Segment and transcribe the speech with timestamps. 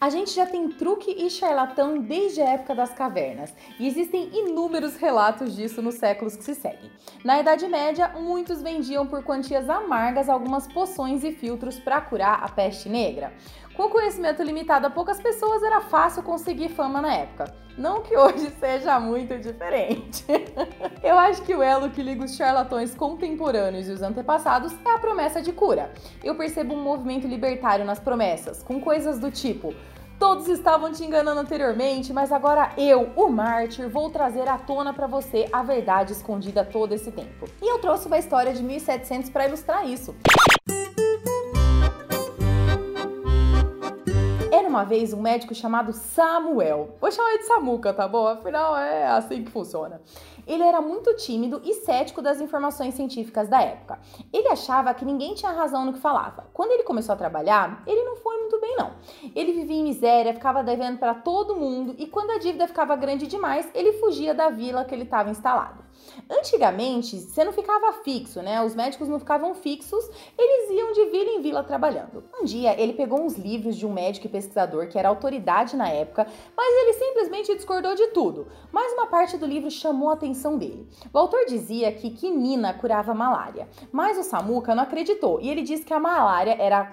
[0.00, 4.94] A gente já tem truque e charlatão desde a época das cavernas, e existem inúmeros
[4.94, 6.88] relatos disso nos séculos que se seguem.
[7.24, 12.48] Na Idade Média, muitos vendiam por quantias amargas algumas poções e filtros para curar a
[12.48, 13.32] peste negra.
[13.78, 17.54] Com conhecimento limitado a poucas pessoas, era fácil conseguir fama na época.
[17.78, 20.24] Não que hoje seja muito diferente.
[21.00, 24.98] Eu acho que o elo que liga os charlatões contemporâneos e os antepassados é a
[24.98, 25.92] promessa de cura.
[26.24, 29.72] Eu percebo um movimento libertário nas promessas, com coisas do tipo:
[30.18, 35.06] Todos estavam te enganando anteriormente, mas agora eu, o mártir, vou trazer à tona para
[35.06, 37.46] você a verdade escondida todo esse tempo.
[37.62, 40.16] E eu trouxe uma história de 1700 para ilustrar isso.
[44.68, 46.96] Uma vez um médico chamado Samuel.
[47.00, 48.26] Vou chamar ele de Samuca, tá bom?
[48.26, 50.00] Afinal, é assim que funciona.
[50.46, 53.98] Ele era muito tímido e cético das informações científicas da época.
[54.32, 56.46] Ele achava que ninguém tinha razão no que falava.
[56.52, 58.92] Quando ele começou a trabalhar, ele não foi muito bem, não.
[59.34, 63.26] Ele vivia em miséria, ficava devendo para todo mundo e quando a dívida ficava grande
[63.26, 65.87] demais, ele fugia da vila que ele estava instalado.
[66.30, 68.62] Antigamente, você não ficava fixo, né?
[68.64, 70.04] Os médicos não ficavam fixos,
[70.36, 72.24] eles iam de vila em vila trabalhando.
[72.40, 75.88] Um dia, ele pegou uns livros de um médico e pesquisador que era autoridade na
[75.88, 78.48] época, mas ele simplesmente discordou de tudo.
[78.72, 80.88] Mas uma parte do livro chamou a atenção dele.
[81.12, 85.84] O autor dizia que quinina curava malária, mas o Samuca não acreditou e ele disse
[85.84, 86.84] que a malária era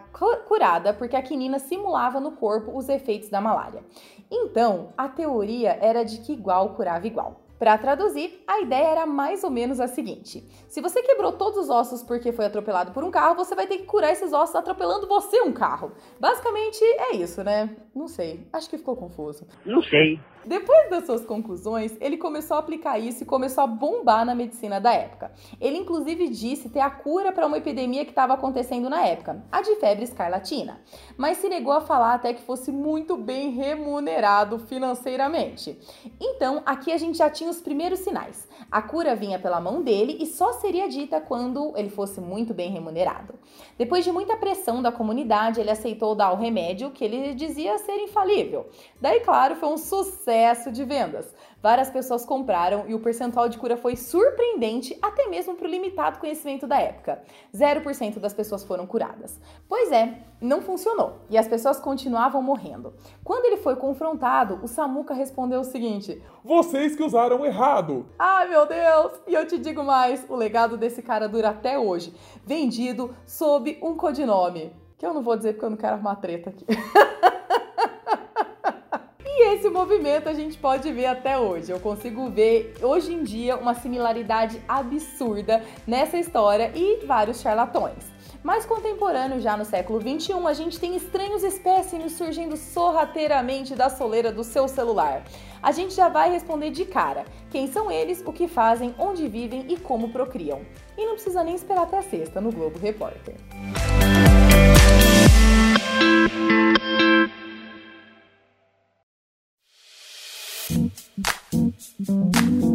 [0.47, 3.83] curada porque a quinina simulava no corpo os efeitos da malária.
[4.31, 7.44] Então, a teoria era de que igual curava igual.
[7.65, 11.67] Para traduzir, a ideia era mais ou menos a seguinte: se você quebrou todos os
[11.67, 15.07] ossos porque foi atropelado por um carro, você vai ter que curar esses ossos atropelando
[15.07, 15.91] você um carro.
[16.19, 17.75] Basicamente é isso, né?
[17.95, 19.47] Não sei, acho que ficou confuso.
[19.65, 20.19] Não sei.
[20.45, 24.79] Depois das suas conclusões, ele começou a aplicar isso e começou a bombar na medicina
[24.79, 25.31] da época.
[25.59, 29.63] Ele inclusive disse ter a cura para uma epidemia que estava acontecendo na época, a
[29.63, 30.79] de febre escarlatina,
[31.17, 35.79] mas se negou a falar até que fosse muito bem remunerado financeiramente.
[36.21, 38.47] Então, aqui a gente já tinha os primeiros sinais.
[38.71, 42.71] A cura vinha pela mão dele e só seria dita quando ele fosse muito bem
[42.71, 43.35] remunerado.
[43.77, 47.97] Depois de muita pressão da comunidade, ele aceitou dar o remédio que ele dizia ser
[47.97, 48.67] infalível.
[48.99, 51.33] Daí, claro, foi um sucesso de vendas.
[51.61, 56.19] Várias pessoas compraram e o percentual de cura foi surpreendente, até mesmo para o limitado
[56.19, 57.23] conhecimento da época.
[57.55, 59.39] 0% das pessoas foram curadas.
[59.67, 62.93] Pois é, não funcionou e as pessoas continuavam morrendo.
[63.23, 68.05] Quando ele foi confrontado, o Samuca respondeu o seguinte: Vocês que usaram errado!
[68.45, 69.13] Ai meu Deus!
[69.25, 72.13] E eu te digo mais: o legado desse cara dura até hoje,
[72.45, 74.71] vendido sob um codinome.
[74.99, 76.63] Que eu não vou dizer porque eu não quero arrumar treta aqui.
[79.55, 81.71] esse movimento a gente pode ver até hoje.
[81.71, 88.14] Eu consigo ver hoje em dia uma similaridade absurda nessa história e vários charlatões.
[88.45, 94.31] Mais contemporâneo, já no século 21, a gente tem estranhos espécimes surgindo sorrateiramente da soleira
[94.31, 95.23] do seu celular.
[95.63, 99.65] A gente já vai responder de cara quem são eles, o que fazem, onde vivem
[99.67, 100.61] e como procriam.
[100.95, 103.33] E não precisa nem esperar até a sexta no Globo Repórter.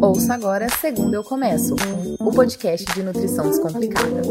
[0.01, 1.75] Ouça agora Segundo Eu Começo,
[2.19, 4.21] o podcast de nutrição descomplicada.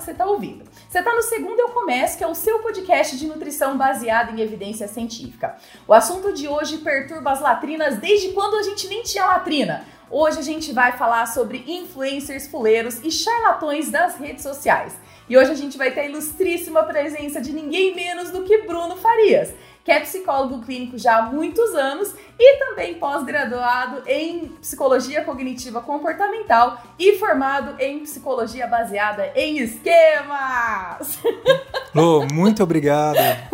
[0.00, 0.64] Que você está ouvindo.
[0.88, 4.40] Você está no Segundo Eu Começo, que é o seu podcast de nutrição baseado em
[4.40, 5.56] evidência científica.
[5.86, 9.84] O assunto de hoje perturba as latrinas desde quando a gente nem tinha latrina.
[10.10, 14.98] Hoje a gente vai falar sobre influencers fuleiros e charlatões das redes sociais.
[15.28, 18.96] E hoje a gente vai ter a ilustríssima presença de ninguém menos do que Bruno
[18.96, 19.54] Farias
[19.90, 26.80] que é psicólogo clínico já há muitos anos e também pós-graduado em psicologia cognitiva comportamental
[26.96, 31.18] e formado em psicologia baseada em esquemas.
[31.92, 33.48] Lô, muito obrigada.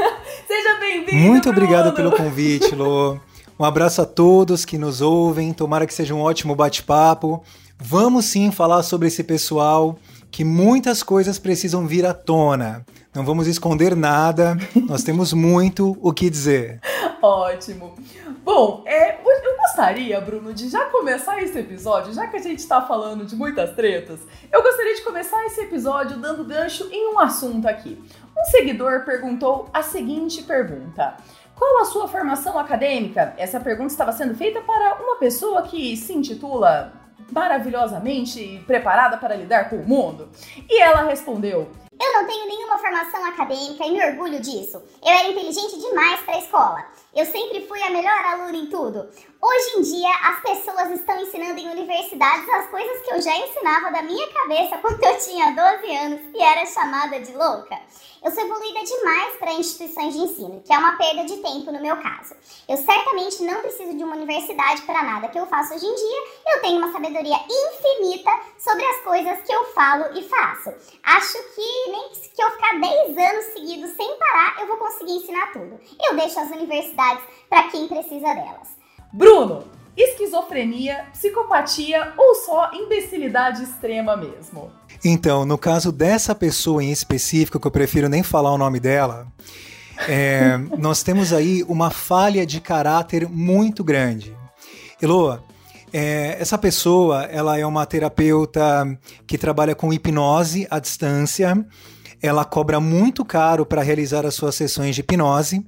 [0.47, 1.17] Seja bem-vindo.
[1.17, 3.19] Muito obrigado pelo convite, Lô.
[3.59, 5.55] Um abraço a todos que nos ouvem.
[5.55, 7.43] Tomara que seja um ótimo bate-papo.
[7.79, 9.99] Vamos sim falar sobre esse pessoal
[10.37, 12.85] que muitas coisas precisam vir à tona.
[13.15, 14.55] Não vamos esconder nada,
[14.87, 16.79] nós temos muito o que dizer.
[17.23, 17.95] Ótimo.
[18.45, 22.83] Bom, é, eu gostaria, Bruno, de já começar esse episódio, já que a gente está
[22.83, 24.21] falando de muitas tretas,
[24.53, 27.99] eu gostaria de começar esse episódio dando gancho em um assunto aqui.
[28.37, 31.17] Um seguidor perguntou a seguinte pergunta.
[31.55, 33.33] Qual a sua formação acadêmica?
[33.39, 39.69] Essa pergunta estava sendo feita para uma pessoa que se intitula maravilhosamente preparada para lidar
[39.69, 40.29] com o mundo?
[40.69, 44.83] E ela respondeu: eu não tenho nenhuma formação acadêmica e me orgulho disso.
[45.03, 46.87] Eu era inteligente demais para a escola.
[47.15, 49.09] Eu sempre fui a melhor aluna em tudo.
[49.41, 53.91] Hoje em dia, as pessoas estão ensinando em universidades as coisas que eu já ensinava
[53.91, 57.79] da minha cabeça quando eu tinha 12 anos e era chamada de louca.
[58.23, 61.81] Eu sou evoluída demais para instituições de ensino, que é uma perda de tempo no
[61.81, 62.35] meu caso.
[62.69, 66.19] Eu certamente não preciso de uma universidade para nada que eu faço hoje em dia.
[66.55, 70.75] Eu tenho uma sabedoria infinita sobre as coisas que eu falo e faço.
[71.05, 75.53] Acho que nem que eu ficar 10 anos seguidos sem parar, eu vou conseguir ensinar
[75.53, 75.79] tudo.
[76.09, 78.69] Eu deixo as universidades para quem precisa delas.
[79.13, 79.65] Bruno,
[79.97, 84.71] esquizofrenia, psicopatia ou só imbecilidade extrema mesmo?
[85.05, 89.27] Então, no caso dessa pessoa em específico, que eu prefiro nem falar o nome dela,
[90.07, 94.37] é, nós temos aí uma falha de caráter muito grande.
[95.01, 95.43] Eloa,
[95.99, 98.87] é, essa pessoa, ela é uma terapeuta
[99.27, 101.67] que trabalha com hipnose à distância.
[102.21, 105.65] Ela cobra muito caro para realizar as suas sessões de hipnose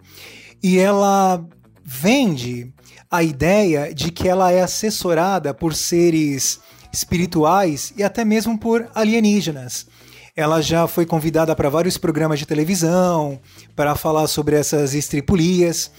[0.63, 1.43] e ela
[1.83, 2.71] vende
[3.11, 6.61] a ideia de que ela é assessorada por seres
[6.93, 9.87] espirituais e até mesmo por alienígenas.
[10.37, 13.41] Ela já foi convidada para vários programas de televisão
[13.75, 15.91] para falar sobre essas estripulias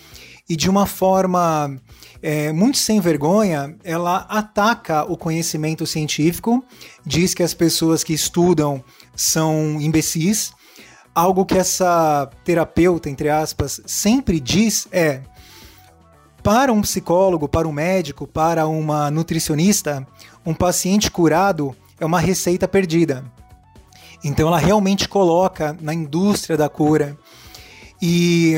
[0.47, 1.79] e de uma forma
[2.21, 6.63] é, muito sem vergonha, ela ataca o conhecimento científico,
[7.05, 8.83] diz que as pessoas que estudam
[9.15, 10.51] são imbecis.
[11.13, 15.21] Algo que essa terapeuta, entre aspas, sempre diz é:
[16.43, 20.05] para um psicólogo, para um médico, para uma nutricionista,
[20.45, 23.23] um paciente curado é uma receita perdida.
[24.23, 27.17] Então ela realmente coloca na indústria da cura.
[28.01, 28.55] E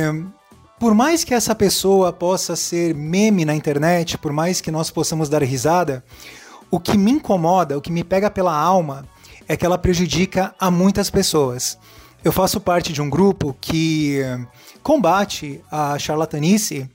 [0.81, 5.29] por mais que essa pessoa possa ser meme na internet, por mais que nós possamos
[5.29, 6.03] dar risada,
[6.71, 9.05] o que me incomoda, o que me pega pela alma,
[9.47, 11.77] é que ela prejudica a muitas pessoas.
[12.23, 14.21] Eu faço parte de um grupo que
[14.81, 16.89] combate a charlatanice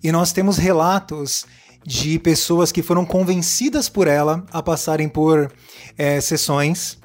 [0.00, 1.44] e nós temos relatos
[1.84, 5.52] de pessoas que foram convencidas por ela a passarem por
[5.98, 6.96] é, sessões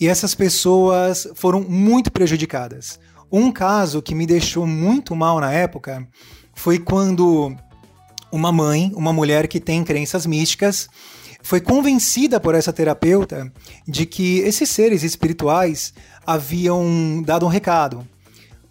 [0.00, 3.00] e essas pessoas foram muito prejudicadas.
[3.30, 6.06] Um caso que me deixou muito mal na época
[6.54, 7.54] foi quando
[8.30, 10.88] uma mãe, uma mulher que tem crenças místicas,
[11.42, 13.52] foi convencida por essa terapeuta
[13.86, 15.92] de que esses seres espirituais
[16.26, 18.06] haviam dado um recado.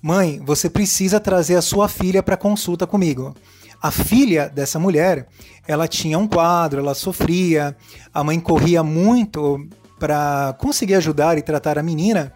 [0.01, 3.35] Mãe, você precisa trazer a sua filha para consulta comigo.
[3.81, 5.27] A filha dessa mulher,
[5.67, 7.75] ela tinha um quadro, ela sofria,
[8.13, 9.65] a mãe corria muito
[9.99, 12.33] para conseguir ajudar e tratar a menina.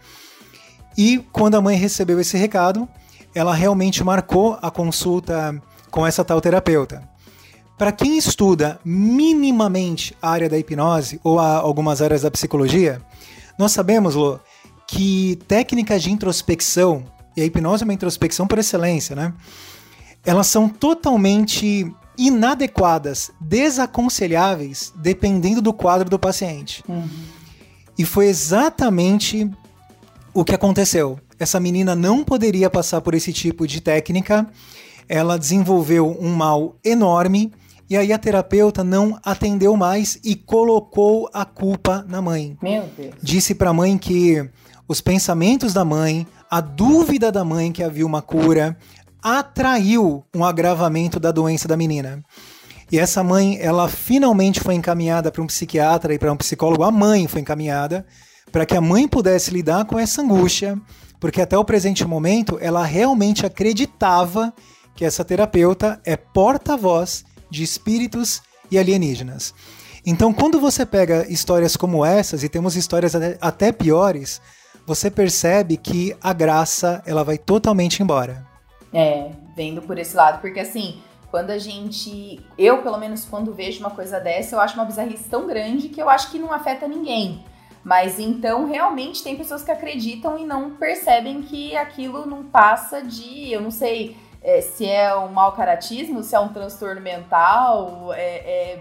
[0.98, 2.88] E quando a mãe recebeu esse recado,
[3.36, 5.62] ela realmente marcou a consulta
[5.92, 7.08] com essa tal terapeuta.
[7.78, 13.00] Para quem estuda minimamente a área da hipnose ou algumas áreas da psicologia,
[13.58, 14.40] nós sabemos, Lô,
[14.88, 17.04] que técnicas de introspecção,
[17.36, 19.34] e a hipnose é uma introspecção por excelência, né?
[20.28, 26.84] elas são totalmente inadequadas, desaconselháveis, dependendo do quadro do paciente.
[26.86, 27.08] Uhum.
[27.98, 29.50] E foi exatamente
[30.40, 31.20] o que aconteceu.
[31.40, 34.48] Essa menina não poderia passar por esse tipo de técnica.
[35.10, 37.52] Ela desenvolveu um mal enorme
[37.90, 42.56] e aí a terapeuta não atendeu mais e colocou a culpa na mãe.
[42.62, 43.16] Meu Deus.
[43.20, 44.48] Disse para a mãe que
[44.88, 48.78] os pensamentos da mãe, a dúvida da mãe que havia uma cura,
[49.24, 52.24] atraiu um agravamento da doença da menina.
[52.92, 56.84] E essa mãe, ela finalmente foi encaminhada para um psiquiatra e para um psicólogo.
[56.84, 58.06] A mãe foi encaminhada
[58.52, 60.80] para que a mãe pudesse lidar com essa angústia,
[61.20, 64.54] porque até o presente momento ela realmente acreditava
[64.96, 69.54] que essa terapeuta é porta-voz de espíritos e alienígenas.
[70.06, 74.42] Então, quando você pega histórias como essas, e temos histórias até piores,
[74.86, 78.48] você percebe que a graça ela vai totalmente embora.
[78.94, 82.40] É, vendo por esse lado, porque assim, quando a gente.
[82.58, 86.02] Eu, pelo menos, quando vejo uma coisa dessa, eu acho uma bizarrice tão grande que
[86.02, 87.44] eu acho que não afeta ninguém.
[87.88, 93.50] Mas então, realmente, tem pessoas que acreditam e não percebem que aquilo não passa de.
[93.50, 98.20] Eu não sei é, se é um mau caratismo, se é um transtorno mental, é,
[98.20, 98.80] é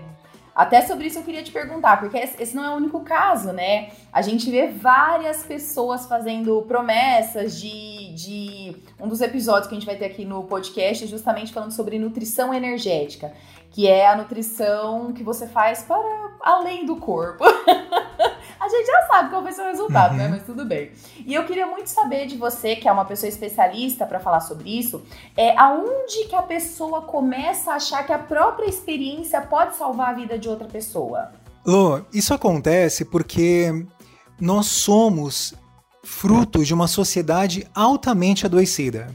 [0.53, 3.91] até sobre isso eu queria te perguntar, porque esse não é o único caso, né?
[4.13, 8.77] A gente vê várias pessoas fazendo promessas de, de.
[8.99, 11.97] Um dos episódios que a gente vai ter aqui no podcast é justamente falando sobre
[11.97, 13.33] nutrição energética,
[13.71, 15.97] que é a nutrição que você faz para
[16.41, 17.45] além do corpo.
[18.61, 20.25] a gente já sabe qual vai ser o resultado, né?
[20.25, 20.31] uhum.
[20.31, 20.37] né?
[20.37, 20.91] Mas tudo bem.
[21.25, 24.79] E eu queria muito saber de você, que é uma pessoa especialista para falar sobre
[24.79, 25.03] isso,
[25.37, 30.13] é aonde que a pessoa começa a achar que a própria experiência pode salvar a
[30.13, 31.33] vida de outra pessoa?
[31.65, 33.87] Lô, isso acontece porque
[34.41, 35.55] nós somos
[36.05, 39.09] frutos de uma sociedade altamente adoecida.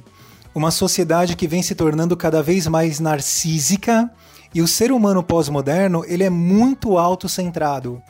[0.53, 4.11] Uma sociedade que vem se tornando cada vez mais narcísica
[4.53, 8.01] e o ser humano pós-moderno ele é muito autocentrado.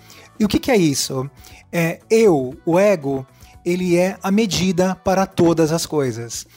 [0.41, 1.29] E o que, que é isso?
[1.71, 3.23] É eu, o ego,
[3.63, 6.47] ele é a medida para todas as coisas.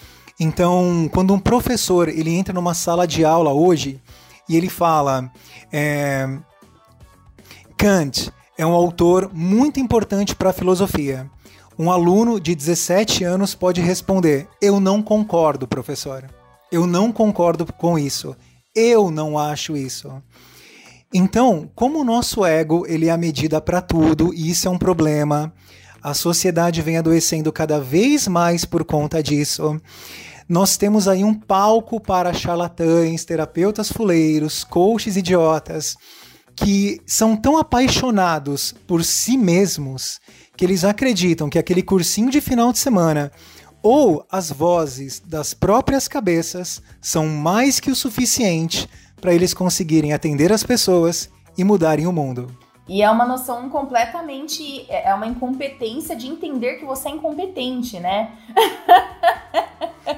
[0.40, 4.00] Então, quando um professor ele entra numa sala de aula hoje
[4.48, 5.30] e ele fala
[5.70, 6.26] é,
[7.76, 11.30] Kant é um autor muito importante para a filosofia.
[11.78, 16.24] Um aluno de 17 anos pode responder: Eu não concordo, professor.
[16.72, 18.34] Eu não concordo com isso.
[18.74, 20.10] Eu não acho isso.
[21.16, 24.76] Então, como o nosso ego ele é a medida para tudo, e isso é um
[24.76, 25.54] problema,
[26.02, 29.80] a sociedade vem adoecendo cada vez mais por conta disso.
[30.48, 35.96] Nós temos aí um palco para charlatães, terapeutas fuleiros, coaches idiotas,
[36.56, 40.20] que são tão apaixonados por si mesmos
[40.56, 43.30] que eles acreditam que aquele cursinho de final de semana
[43.80, 48.88] ou as vozes das próprias cabeças são mais que o suficiente
[49.20, 52.48] para eles conseguirem atender as pessoas e mudarem o mundo.
[52.86, 54.84] E é uma noção completamente.
[54.90, 58.32] É, é uma incompetência de entender que você é incompetente, né?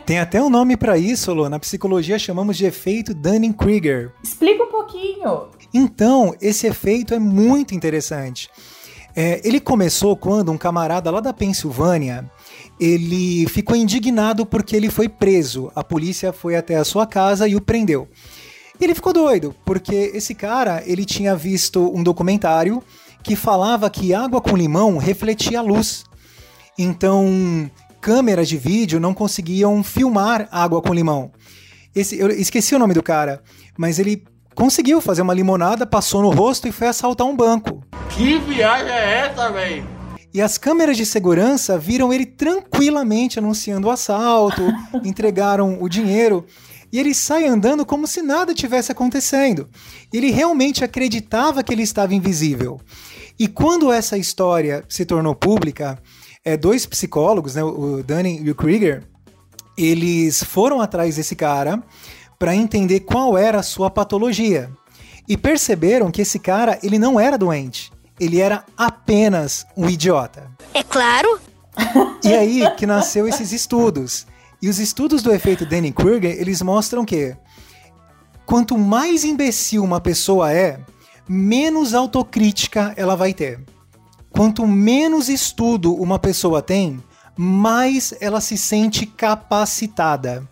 [0.05, 1.49] Tem até um nome para isso, Lô.
[1.49, 4.13] Na psicologia chamamos de efeito Dunning-Kruger.
[4.23, 5.49] Explica um pouquinho.
[5.73, 8.51] Então, esse efeito é muito interessante.
[9.15, 12.31] É, ele começou quando um camarada lá da Pensilvânia
[12.79, 15.71] ele ficou indignado porque ele foi preso.
[15.75, 18.09] A polícia foi até a sua casa e o prendeu.
[18.81, 22.83] Ele ficou doido porque esse cara ele tinha visto um documentário
[23.23, 26.05] que falava que água com limão refletia a luz.
[26.79, 31.33] Então, câmeras de vídeo não conseguiam filmar água com limão.
[31.95, 33.43] Esse, eu esqueci o nome do cara,
[33.77, 34.23] mas ele
[34.55, 37.83] conseguiu fazer uma limonada, passou no rosto e foi assaltar um banco.
[38.11, 39.87] Que viagem é essa, velho?
[40.33, 44.63] E as câmeras de segurança viram ele tranquilamente anunciando o assalto,
[45.03, 46.45] entregaram o dinheiro.
[46.93, 49.69] E ele sai andando como se nada tivesse acontecendo.
[50.13, 52.81] Ele realmente acreditava que ele estava invisível.
[53.39, 55.99] E quando essa história se tornou pública,
[56.45, 59.03] é, dois psicólogos, né, o Dunning e o Krieger,
[59.77, 61.83] eles foram atrás desse cara
[62.39, 64.71] para entender qual era a sua patologia.
[65.29, 67.93] E perceberam que esse cara, ele não era doente.
[68.19, 70.51] Ele era apenas um idiota.
[70.73, 71.41] É claro.
[72.25, 74.27] E aí que nasceu esses estudos.
[74.61, 77.37] E os estudos do efeito Dunning-Kruger, eles mostram que
[78.45, 80.81] quanto mais imbecil uma pessoa é,
[81.29, 83.61] menos autocrítica ela vai ter.
[84.31, 87.03] Quanto menos estudo uma pessoa tem,
[87.37, 90.47] mais ela se sente capacitada.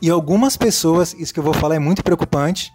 [0.00, 2.72] E algumas pessoas, isso que eu vou falar é muito preocupante,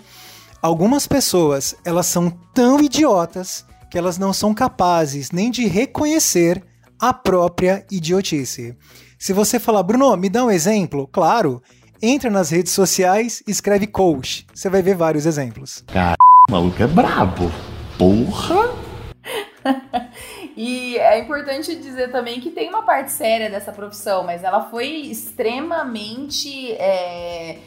[0.62, 6.64] algumas pessoas, elas são tão idiotas que elas não são capazes nem de reconhecer
[7.00, 8.76] a própria idiotice.
[9.22, 11.62] Se você falar, Bruno, me dá um exemplo, claro,
[12.02, 14.48] entra nas redes sociais e escreve coach.
[14.52, 15.84] Você vai ver vários exemplos.
[15.94, 16.18] Cara,
[16.50, 17.52] o maluco é brabo.
[18.00, 18.74] Porra!
[20.58, 24.88] e é importante dizer também que tem uma parte séria dessa profissão, mas ela foi
[24.88, 26.72] extremamente.
[26.72, 27.60] É...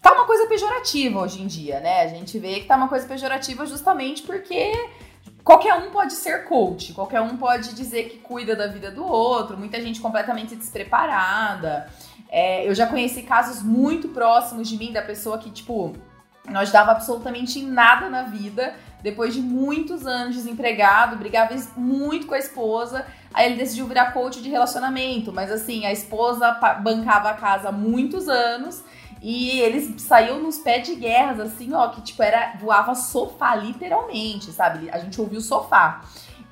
[0.00, 2.00] Tá uma coisa pejorativa hoje em dia, né?
[2.00, 4.72] A gente vê que tá uma coisa pejorativa justamente porque
[5.46, 9.56] qualquer um pode ser coach, qualquer um pode dizer que cuida da vida do outro,
[9.56, 11.88] muita gente completamente despreparada.
[12.28, 15.96] É, eu já conheci casos muito próximos de mim, da pessoa que, tipo,
[16.50, 18.74] não ajudava absolutamente em nada na vida,
[19.04, 24.42] depois de muitos anos desempregado, brigava muito com a esposa, aí ele decidiu virar coach
[24.42, 26.50] de relacionamento, mas assim, a esposa
[26.82, 28.82] bancava a casa há muitos anos
[29.22, 34.52] e eles saíam nos pés de guerras, assim, ó, que tipo, era, voava sofá, literalmente,
[34.52, 34.90] sabe?
[34.90, 36.02] A gente ouvia o sofá.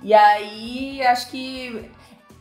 [0.02, 1.90] E aí, acho que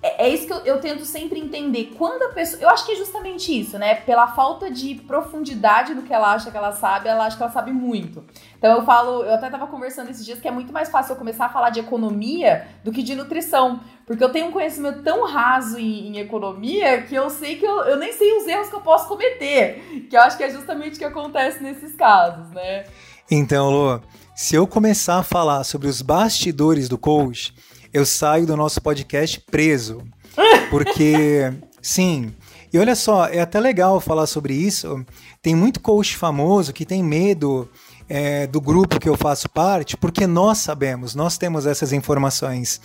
[0.03, 1.93] é, é isso que eu, eu, tento sempre entender.
[1.97, 2.61] Quando a pessoa.
[2.61, 3.95] Eu acho que é justamente isso, né?
[3.95, 7.51] Pela falta de profundidade do que ela acha que ela sabe, ela acha que ela
[7.51, 8.21] sabe muito.
[8.57, 11.17] Então eu falo, eu até tava conversando esses dias que é muito mais fácil eu
[11.17, 13.79] começar a falar de economia do que de nutrição.
[14.05, 17.83] Porque eu tenho um conhecimento tão raso em, em economia que eu sei que eu,
[17.85, 20.07] eu nem sei os erros que eu posso cometer.
[20.09, 22.83] Que eu acho que é justamente o que acontece nesses casos, né?
[23.31, 24.01] Então, Lu,
[24.35, 27.55] se eu começar a falar sobre os bastidores do coach
[27.93, 30.01] eu saio do nosso podcast preso.
[30.71, 32.33] Porque, sim.
[32.73, 35.05] E olha só, é até legal falar sobre isso.
[35.41, 37.69] Tem muito coach famoso que tem medo
[38.09, 42.81] é, do grupo que eu faço parte, porque nós sabemos, nós temos essas informações.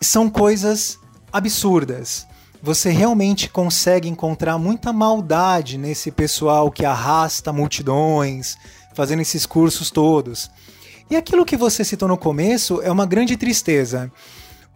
[0.00, 0.98] São coisas
[1.32, 2.26] absurdas.
[2.62, 8.56] Você realmente consegue encontrar muita maldade nesse pessoal que arrasta multidões,
[8.94, 10.50] fazendo esses cursos todos.
[11.10, 14.10] E aquilo que você citou no começo é uma grande tristeza.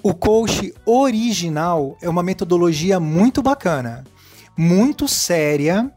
[0.03, 4.05] O coach original é uma metodologia muito bacana,
[4.57, 5.91] muito séria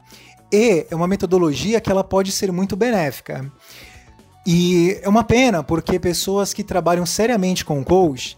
[0.51, 3.49] e é uma metodologia que ela pode ser muito benéfica.
[4.45, 8.37] E é uma pena porque pessoas que trabalham seriamente com coach,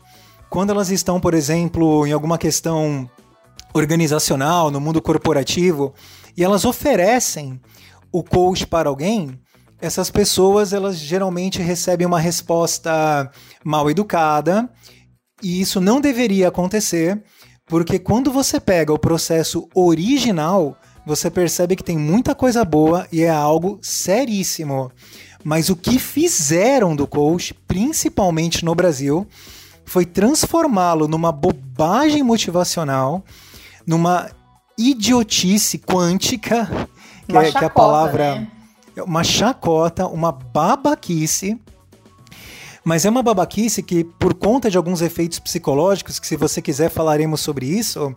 [0.49, 3.09] quando elas estão, por exemplo, em alguma questão
[3.73, 5.93] organizacional, no mundo corporativo,
[6.37, 7.59] e elas oferecem
[8.11, 9.37] o coach para alguém,
[9.79, 13.29] essas pessoas elas geralmente recebem uma resposta
[13.63, 14.69] mal educada,
[15.41, 17.21] e isso não deveria acontecer,
[17.67, 23.21] porque quando você pega o processo original, você percebe que tem muita coisa boa e
[23.21, 24.91] é algo seríssimo.
[25.43, 29.27] Mas o que fizeram do coach, principalmente no Brasil,
[29.85, 33.23] foi transformá-lo numa bobagem motivacional,
[33.85, 34.31] numa
[34.77, 36.67] idiotice quântica,
[37.29, 38.35] que, é, chacota, que é a palavra.
[38.35, 38.47] Né?
[39.03, 41.59] Uma chacota, uma babaquice.
[42.83, 46.89] Mas é uma babaquice que, por conta de alguns efeitos psicológicos, que se você quiser
[46.89, 48.15] falaremos sobre isso,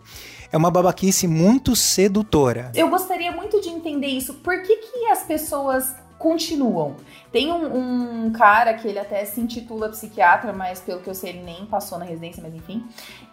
[0.51, 2.71] é uma babaquice muito sedutora.
[2.75, 4.35] Eu gostaria muito de entender isso.
[4.35, 6.97] Por que, que as pessoas continuam?
[7.31, 11.29] Tem um, um, cara que ele até se intitula psiquiatra, mas pelo que eu sei
[11.29, 12.85] ele nem passou na residência, mas enfim.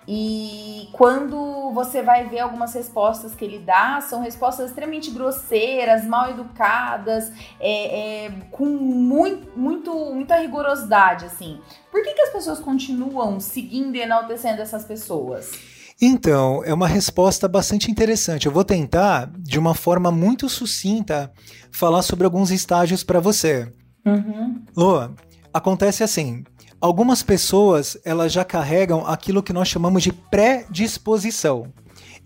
[0.08, 6.30] E quando você vai ver algumas respostas que ele dá, são respostas extremamente grosseiras, mal
[6.30, 11.60] educadas, é, é, com muito, muito, muita rigorosidade, assim.
[11.90, 15.75] Por que, que as pessoas continuam seguindo e enaltecendo essas pessoas?
[16.00, 18.46] Então, é uma resposta bastante interessante.
[18.46, 21.32] Eu vou tentar, de uma forma muito sucinta,
[21.70, 23.72] falar sobre alguns estágios para você.
[24.04, 24.62] Uhum.
[24.76, 25.14] Lua,
[25.52, 26.44] acontece assim.
[26.78, 31.72] Algumas pessoas elas já carregam aquilo que nós chamamos de predisposição.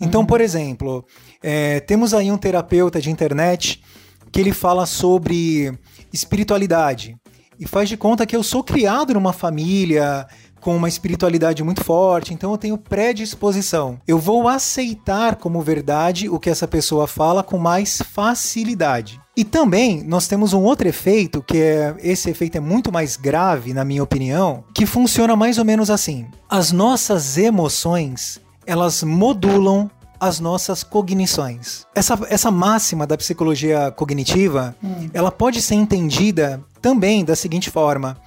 [0.00, 0.26] Então, uhum.
[0.26, 1.04] por exemplo,
[1.40, 3.82] é, temos aí um terapeuta de internet
[4.32, 5.72] que ele fala sobre
[6.12, 7.16] espiritualidade
[7.58, 10.26] e faz de conta que eu sou criado numa família
[10.60, 13.99] com uma espiritualidade muito forte, então eu tenho predisposição.
[14.06, 19.20] Eu vou aceitar como verdade o que essa pessoa fala com mais facilidade.
[19.36, 23.73] E também nós temos um outro efeito, que é esse efeito é muito mais grave,
[23.73, 26.26] na minha opinião, que funciona mais ou menos assim.
[26.49, 31.86] As nossas emoções, elas modulam as nossas cognições.
[31.94, 35.08] Essa, essa máxima da psicologia cognitiva, hum.
[35.14, 38.18] ela pode ser entendida também da seguinte forma: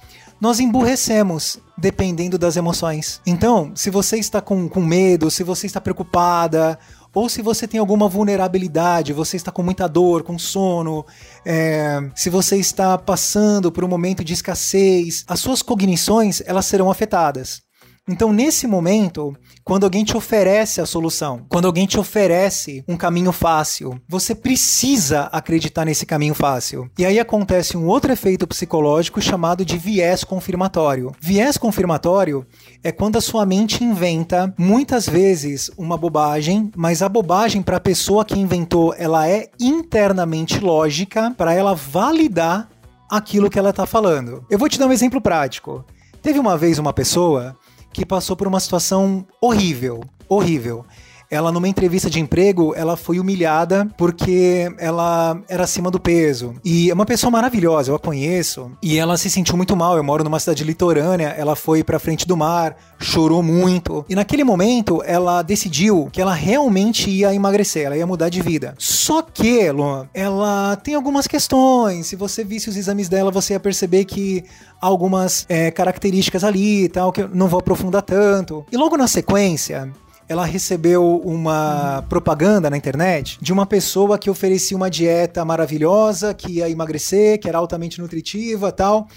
[0.44, 3.18] nós emburrecemos dependendo das emoções.
[3.24, 6.78] Então, se você está com, com medo, se você está preocupada,
[7.14, 11.06] ou se você tem alguma vulnerabilidade, você está com muita dor, com sono,
[11.46, 16.90] é, se você está passando por um momento de escassez, as suas cognições elas serão
[16.90, 17.63] afetadas.
[18.06, 23.32] Então, nesse momento, quando alguém te oferece a solução, quando alguém te oferece um caminho
[23.32, 26.90] fácil, você precisa acreditar nesse caminho fácil.
[26.98, 31.12] E aí acontece um outro efeito psicológico chamado de viés confirmatório.
[31.18, 32.46] Viés confirmatório
[32.82, 37.80] é quando a sua mente inventa muitas vezes uma bobagem, mas a bobagem para a
[37.80, 42.68] pessoa que inventou, ela é internamente lógica para ela validar
[43.10, 44.44] aquilo que ela está falando.
[44.50, 45.86] Eu vou te dar um exemplo prático.
[46.20, 47.56] Teve uma vez uma pessoa
[47.94, 50.84] que passou por uma situação horrível, horrível.
[51.30, 56.54] Ela, numa entrevista de emprego, ela foi humilhada porque ela era acima do peso.
[56.64, 58.70] E é uma pessoa maravilhosa, eu a conheço.
[58.82, 59.96] E ela se sentiu muito mal.
[59.96, 64.04] Eu moro numa cidade litorânea, ela foi pra frente do mar, chorou muito.
[64.08, 68.74] E naquele momento, ela decidiu que ela realmente ia emagrecer, ela ia mudar de vida.
[68.78, 72.06] Só que, Luan, ela tem algumas questões.
[72.06, 74.44] Se você visse os exames dela, você ia perceber que
[74.80, 78.64] algumas é, características ali e tal, que eu não vou aprofundar tanto.
[78.70, 79.90] E logo na sequência,
[80.28, 86.52] ela recebeu uma propaganda na internet de uma pessoa que oferecia uma dieta maravilhosa, que
[86.52, 89.08] ia emagrecer, que era altamente nutritiva tal.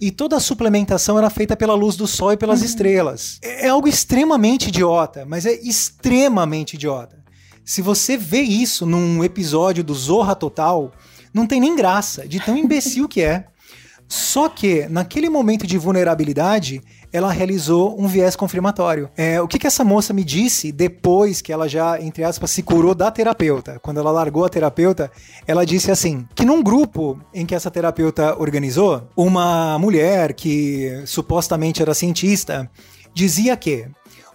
[0.00, 2.66] E toda a suplementação era feita pela luz do sol e pelas uhum.
[2.66, 3.38] estrelas.
[3.40, 7.22] É, é algo extremamente idiota, mas é extremamente idiota.
[7.64, 10.90] Se você vê isso num episódio do Zorra Total,
[11.32, 13.46] não tem nem graça, de tão imbecil que é.
[14.08, 19.10] Só que, naquele momento de vulnerabilidade, ela realizou um viés confirmatório.
[19.16, 22.62] É, o que, que essa moça me disse depois que ela já, entre aspas, se
[22.62, 23.78] curou da terapeuta?
[23.80, 25.10] Quando ela largou a terapeuta,
[25.46, 31.82] ela disse assim: que num grupo em que essa terapeuta organizou, uma mulher que supostamente
[31.82, 32.70] era cientista
[33.14, 33.86] dizia que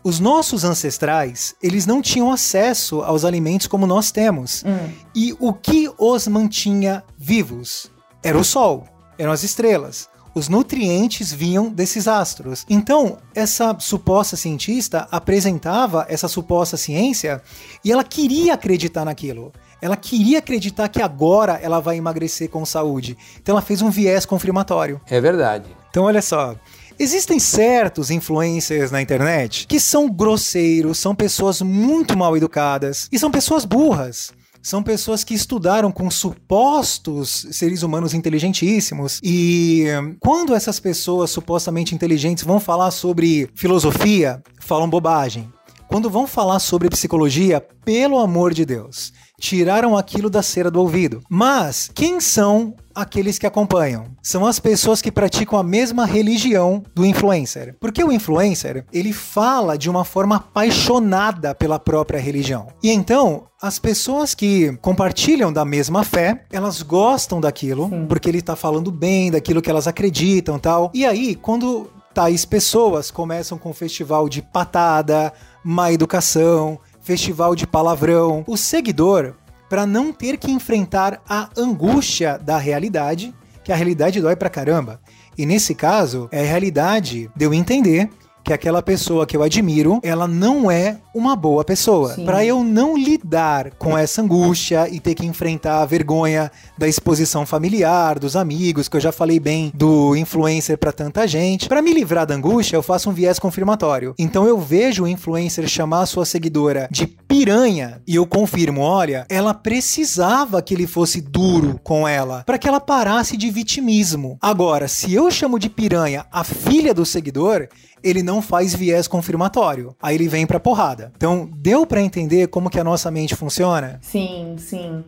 [0.04, 4.64] os nossos ancestrais, eles não tinham acesso aos alimentos como nós temos.
[4.66, 4.90] Hum.
[5.14, 7.92] E o que os mantinha vivos
[8.24, 8.86] era o sol,
[9.18, 12.66] eram as estrelas os nutrientes vinham desses astros.
[12.70, 17.42] Então, essa suposta cientista apresentava essa suposta ciência
[17.84, 19.52] e ela queria acreditar naquilo.
[19.82, 23.18] Ela queria acreditar que agora ela vai emagrecer com saúde.
[23.40, 25.00] Então ela fez um viés confirmatório.
[25.08, 25.66] É verdade.
[25.90, 26.56] Então olha só,
[27.00, 33.30] Existem certos influencers na internet que são grosseiros, são pessoas muito mal educadas e são
[33.30, 34.32] pessoas burras.
[34.68, 39.18] São pessoas que estudaram com supostos seres humanos inteligentíssimos.
[39.24, 39.86] E
[40.20, 45.50] quando essas pessoas supostamente inteligentes vão falar sobre filosofia, falam bobagem.
[45.88, 51.22] Quando vão falar sobre psicologia, pelo amor de Deus, tiraram aquilo da cera do ouvido.
[51.30, 54.06] Mas quem são aqueles que acompanham?
[54.22, 57.76] São as pessoas que praticam a mesma religião do influencer.
[57.80, 62.68] Porque o influencer, ele fala de uma forma apaixonada pela própria religião.
[62.82, 68.06] E então, as pessoas que compartilham da mesma fé, elas gostam daquilo, Sim.
[68.08, 70.92] porque ele está falando bem daquilo que elas acreditam, tal.
[70.94, 75.32] E aí, quando tais pessoas começam com o festival de patada,
[75.64, 78.44] má educação, festival de palavrão.
[78.46, 79.34] O seguidor,
[79.70, 85.00] para não ter que enfrentar a angústia da realidade, que a realidade dói pra caramba.
[85.38, 88.10] E nesse caso, é a realidade de eu entender
[88.48, 92.16] que aquela pessoa que eu admiro, ela não é uma boa pessoa.
[92.24, 97.46] Para eu não lidar com essa angústia e ter que enfrentar a vergonha da exposição
[97.46, 101.94] familiar, dos amigos, que eu já falei bem do influencer para tanta gente, para me
[101.94, 104.16] livrar da angústia, eu faço um viés confirmatório.
[104.18, 109.26] Então eu vejo o influencer chamar a sua seguidora de piranha e eu confirmo, olha,
[109.28, 114.38] ela precisava que ele fosse duro com ela para que ela parasse de vitimismo.
[114.42, 117.68] Agora, se eu chamo de piranha a filha do seguidor,
[118.04, 119.96] ele não faz viés confirmatório.
[120.02, 121.12] Aí ele vem pra porrada.
[121.16, 124.00] Então, deu para entender como que a nossa mente funciona?
[124.02, 125.04] Sim, sim.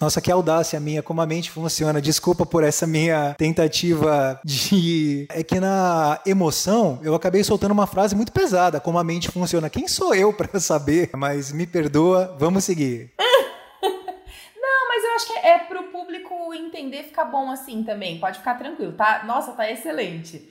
[0.00, 2.00] Nossa, que audácia minha, como a mente funciona.
[2.00, 5.26] Desculpa por essa minha tentativa de.
[5.38, 9.68] É que na emoção eu acabei soltando uma frase muito pesada, como a mente funciona.
[9.70, 11.10] Quem sou eu para saber?
[11.14, 13.12] Mas me perdoa, vamos seguir.
[13.82, 18.18] Não, mas eu acho que é pro público entender ficar bom assim também.
[18.18, 19.22] Pode ficar tranquilo, tá?
[19.26, 20.48] Nossa, tá excelente.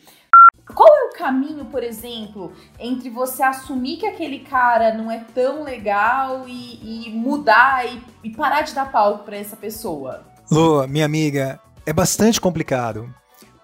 [0.74, 5.64] Qual é o caminho, por exemplo, entre você assumir que aquele cara não é tão
[5.64, 10.26] legal e, e mudar e, e, parar de dar palco para essa pessoa?
[10.52, 13.14] Lô, minha amiga, é bastante complicado.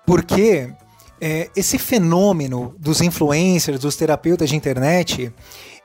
[0.05, 0.73] Porque
[1.19, 5.33] é, esse fenômeno dos influencers, dos terapeutas de internet,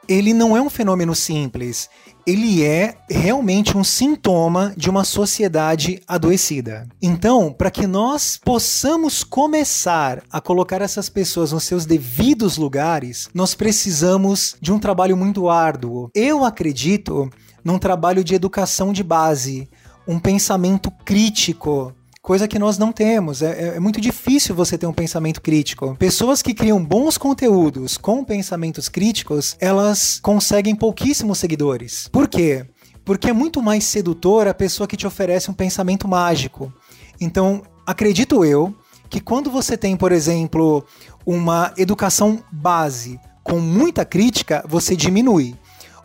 [0.09, 1.91] ele não é um fenômeno simples
[2.29, 6.87] ele é realmente um sintoma de uma sociedade adoecida.
[7.01, 13.55] Então, para que nós possamos começar a colocar essas pessoas nos seus devidos lugares, nós
[13.55, 16.11] precisamos de um trabalho muito árduo.
[16.15, 17.31] Eu acredito
[17.65, 19.67] num trabalho de educação de base,
[20.07, 21.95] um pensamento crítico,
[22.29, 23.41] coisa que nós não temos.
[23.41, 25.97] É, é, é, muito difícil você ter um pensamento crítico.
[25.99, 32.07] Pessoas que criam bons conteúdos com pensamentos críticos, elas conseguem pouquíssimos seguidores.
[32.09, 32.67] Por quê?
[33.03, 36.71] Porque é muito mais sedutor a pessoa que te oferece um pensamento mágico.
[37.19, 38.77] Então, acredito eu
[39.09, 40.85] que quando você tem, por exemplo,
[41.25, 45.57] uma educação base com muita crítica, você diminui.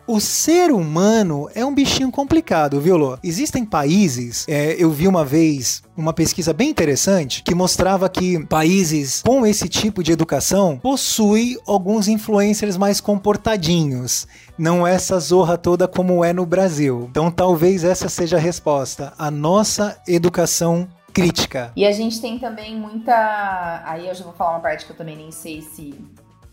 [0.06, 3.18] O ser humano é um bichinho complicado, viu, Lô?
[3.24, 9.22] Existem países, é, eu vi uma vez uma pesquisa bem interessante que mostrava que países
[9.22, 14.28] com esse tipo de educação possuem alguns influencers mais comportadinhos.
[14.58, 17.08] Não essa zorra toda como é no Brasil.
[17.10, 19.14] Então talvez essa seja a resposta.
[19.18, 21.72] A nossa educação crítica.
[21.78, 23.84] E a gente tem também muita.
[23.86, 25.94] Aí eu já vou falar uma parte que eu também nem sei se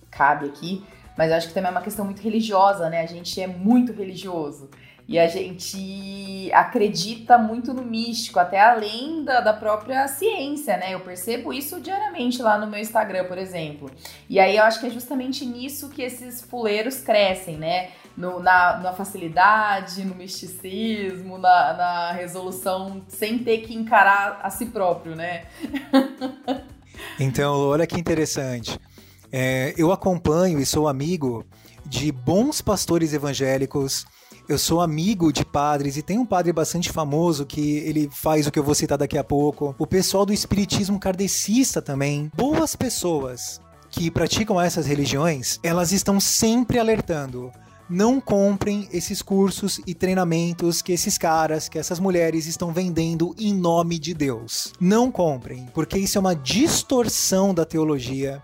[0.09, 0.85] cabe aqui
[1.16, 3.03] mas eu acho que também é uma questão muito religiosa, né?
[3.03, 4.70] A gente é muito religioso.
[5.11, 10.94] E a gente acredita muito no místico, até além da, da, própria ciência, né?
[10.94, 13.90] Eu percebo isso diariamente lá no meu Instagram, por exemplo.
[14.29, 17.90] E aí eu acho que é justamente nisso que esses fuleiros crescem, né?
[18.16, 24.66] No, na, na facilidade, no misticismo, na, na resolução, sem ter que encarar a si
[24.66, 25.46] próprio, né?
[27.18, 28.79] então, olha que interessante.
[29.33, 31.45] É, eu acompanho e sou amigo
[31.87, 34.07] de bons pastores evangélicos.
[34.49, 38.51] Eu sou amigo de padres e tem um padre bastante famoso que ele faz o
[38.51, 39.75] que eu vou citar daqui a pouco.
[39.79, 42.31] O pessoal do espiritismo kardecista também.
[42.35, 47.51] Boas pessoas que praticam essas religiões, elas estão sempre alertando
[47.90, 53.53] não comprem esses cursos e treinamentos que esses caras, que essas mulheres estão vendendo em
[53.53, 54.73] nome de Deus.
[54.79, 58.40] Não comprem, porque isso é uma distorção da teologia.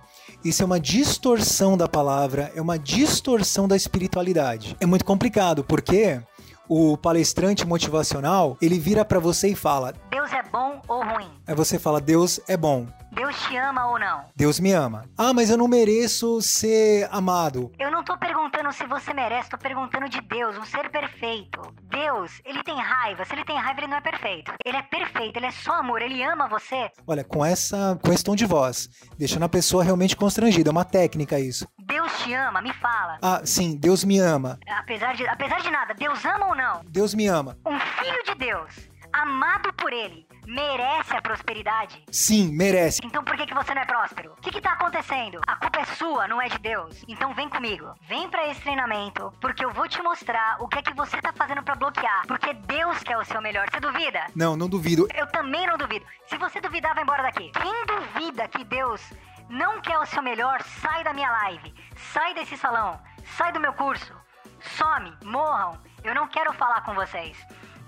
[0.47, 4.77] Isso é uma distorção da palavra, é uma distorção da espiritualidade.
[4.79, 6.21] É muito complicado, porque
[6.69, 9.93] o palestrante motivacional, ele vira para você e fala:
[10.27, 11.31] Deus é bom ou ruim?
[11.47, 12.89] Aí você fala, Deus é bom.
[13.13, 14.25] Deus te ama ou não?
[14.35, 15.05] Deus me ama.
[15.17, 17.71] Ah, mas eu não mereço ser amado.
[17.79, 21.73] Eu não tô perguntando se você merece, tô perguntando de Deus, um ser perfeito.
[21.85, 23.25] Deus, ele tem raiva.
[23.25, 24.53] Se ele tem raiva, ele não é perfeito.
[24.65, 26.91] Ele é perfeito, ele é só amor, ele ama você.
[27.07, 30.71] Olha, com essa tom de voz, deixando a pessoa realmente constrangida.
[30.71, 31.69] É uma técnica isso.
[31.79, 33.19] Deus te ama, me fala.
[33.23, 34.59] Ah, sim, Deus me ama.
[34.81, 36.81] Apesar de, apesar de nada, Deus ama ou não?
[36.85, 37.57] Deus me ama.
[37.65, 42.05] Um filho de Deus, amado por ele, merece a prosperidade?
[42.11, 43.01] Sim, merece.
[43.03, 44.33] Então por que, que você não é próspero?
[44.33, 45.41] O que, que tá acontecendo?
[45.47, 47.03] A culpa é sua, não é de Deus.
[47.09, 47.95] Então vem comigo.
[48.03, 51.33] Vem pra esse treinamento, porque eu vou te mostrar o que é que você tá
[51.33, 52.27] fazendo pra bloquear.
[52.27, 53.67] Porque Deus quer o seu melhor.
[53.71, 54.27] Você duvida?
[54.35, 55.09] Não, não duvido.
[55.15, 56.05] Eu também não duvido.
[56.27, 57.51] Se você duvidar, vai embora daqui.
[57.53, 59.01] Quem duvida que Deus
[59.49, 61.73] não quer o seu melhor, sai da minha live.
[62.13, 63.01] Sai desse salão.
[63.37, 64.13] Sai do meu curso.
[64.61, 65.81] Some, morram.
[66.05, 67.37] Eu não quero falar com vocês.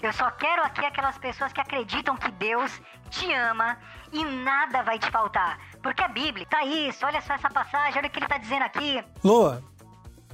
[0.01, 2.81] Eu só quero aqui aquelas pessoas que acreditam que Deus
[3.11, 3.77] te ama
[4.13, 5.59] e nada vai te faltar.
[5.83, 8.63] Porque a Bíblia, tá isso, olha só essa passagem, olha o que ele tá dizendo
[8.63, 9.03] aqui.
[9.25, 9.63] Loa,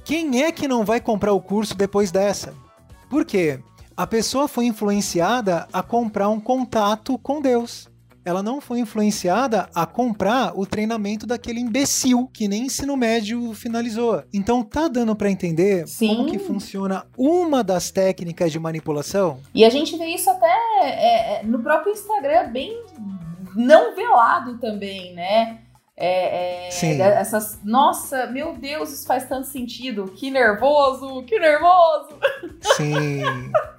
[0.03, 2.53] quem é que não vai comprar o curso depois dessa?
[3.09, 3.59] Por quê?
[3.97, 7.89] A pessoa foi influenciada a comprar um contato com Deus.
[8.25, 14.23] Ela não foi influenciada a comprar o treinamento daquele imbecil que nem ensino médio finalizou.
[14.33, 16.15] Então tá dando para entender Sim.
[16.15, 19.39] como que funciona uma das técnicas de manipulação?
[19.53, 22.83] E a gente vê isso até é, é, no próprio Instagram, bem
[23.55, 25.59] não velado também, né?
[25.97, 27.01] É, é, Sim.
[27.01, 30.11] essas, nossa, meu Deus, isso faz tanto sentido.
[30.15, 32.09] Que nervoso, que nervoso.
[32.75, 33.21] Sim.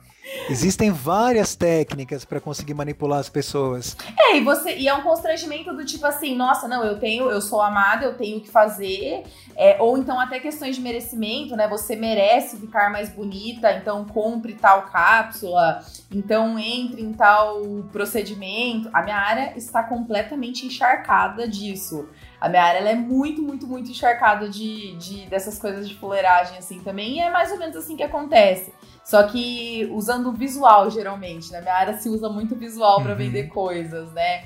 [0.49, 3.97] Existem várias técnicas para conseguir manipular as pessoas.
[4.19, 7.41] É, e você e é um constrangimento do tipo assim, nossa, não, eu tenho, eu
[7.41, 9.25] sou amada, eu tenho que fazer,
[9.57, 11.67] é, ou então até questões de merecimento, né?
[11.69, 18.89] Você merece ficar mais bonita, então compre tal cápsula, então entre em tal procedimento.
[18.93, 22.09] A minha área está completamente encharcada disso.
[22.47, 26.57] A minha área ela é muito, muito, muito encharcada de, de dessas coisas de fuleiragem
[26.59, 28.73] assim também, e é mais ou menos assim que acontece.
[29.05, 31.51] Só que usando o visual, geralmente.
[31.51, 33.19] Na minha área se usa muito visual para Uhum.
[33.19, 34.45] vender coisas, né?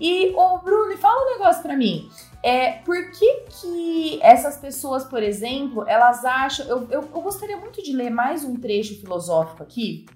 [0.00, 2.08] E, ô Bruno, fala um negócio pra mim.
[2.42, 6.66] É, por que que essas pessoas, por exemplo, elas acham...
[6.66, 10.06] Eu, eu, eu gostaria muito de ler mais um trecho filosófico aqui,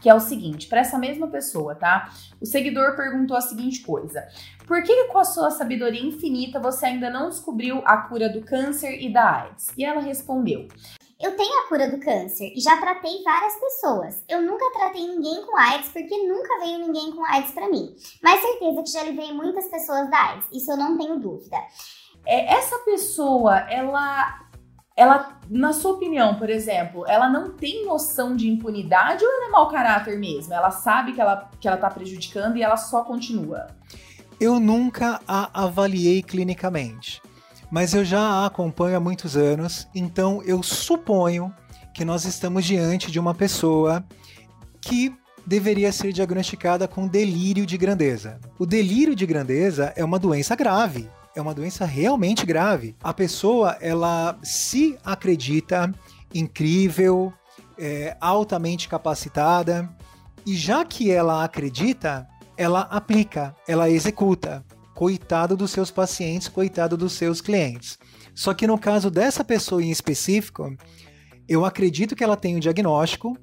[0.00, 2.10] que é o seguinte, para essa mesma pessoa, tá?
[2.40, 4.26] O seguidor perguntou a seguinte coisa.
[4.68, 9.00] Por que com a sua sabedoria infinita você ainda não descobriu a cura do câncer
[9.00, 9.68] e da AIDS?
[9.78, 10.68] E ela respondeu.
[11.18, 14.22] Eu tenho a cura do câncer e já tratei várias pessoas.
[14.28, 17.96] Eu nunca tratei ninguém com AIDS porque nunca veio ninguém com AIDS pra mim.
[18.22, 21.56] Mas certeza que já livrei muitas pessoas da AIDS, isso eu não tenho dúvida.
[22.26, 24.38] É, essa pessoa, ela,
[24.94, 29.50] ela, na sua opinião, por exemplo, ela não tem noção de impunidade ou ela é
[29.50, 30.52] mau caráter mesmo?
[30.52, 33.66] Ela sabe que ela, que ela tá prejudicando e ela só continua?
[34.40, 37.20] Eu nunca a avaliei clinicamente,
[37.70, 41.52] mas eu já a acompanho há muitos anos, então eu suponho
[41.92, 44.04] que nós estamos diante de uma pessoa
[44.80, 45.12] que
[45.44, 48.38] deveria ser diagnosticada com delírio de grandeza.
[48.58, 52.94] O delírio de grandeza é uma doença grave, é uma doença realmente grave.
[53.02, 55.92] A pessoa ela se acredita
[56.32, 57.32] incrível,
[57.76, 59.88] é, altamente capacitada
[60.46, 64.64] e já que ela acredita, ela aplica, ela executa.
[64.94, 67.96] Coitado dos seus pacientes, coitado dos seus clientes.
[68.34, 70.76] Só que no caso dessa pessoa em específico,
[71.48, 73.38] eu acredito que ela tem o diagnóstico,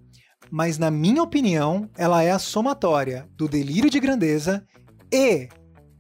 [0.51, 4.65] mas na minha opinião, ela é a somatória do delírio de grandeza
[5.12, 5.47] e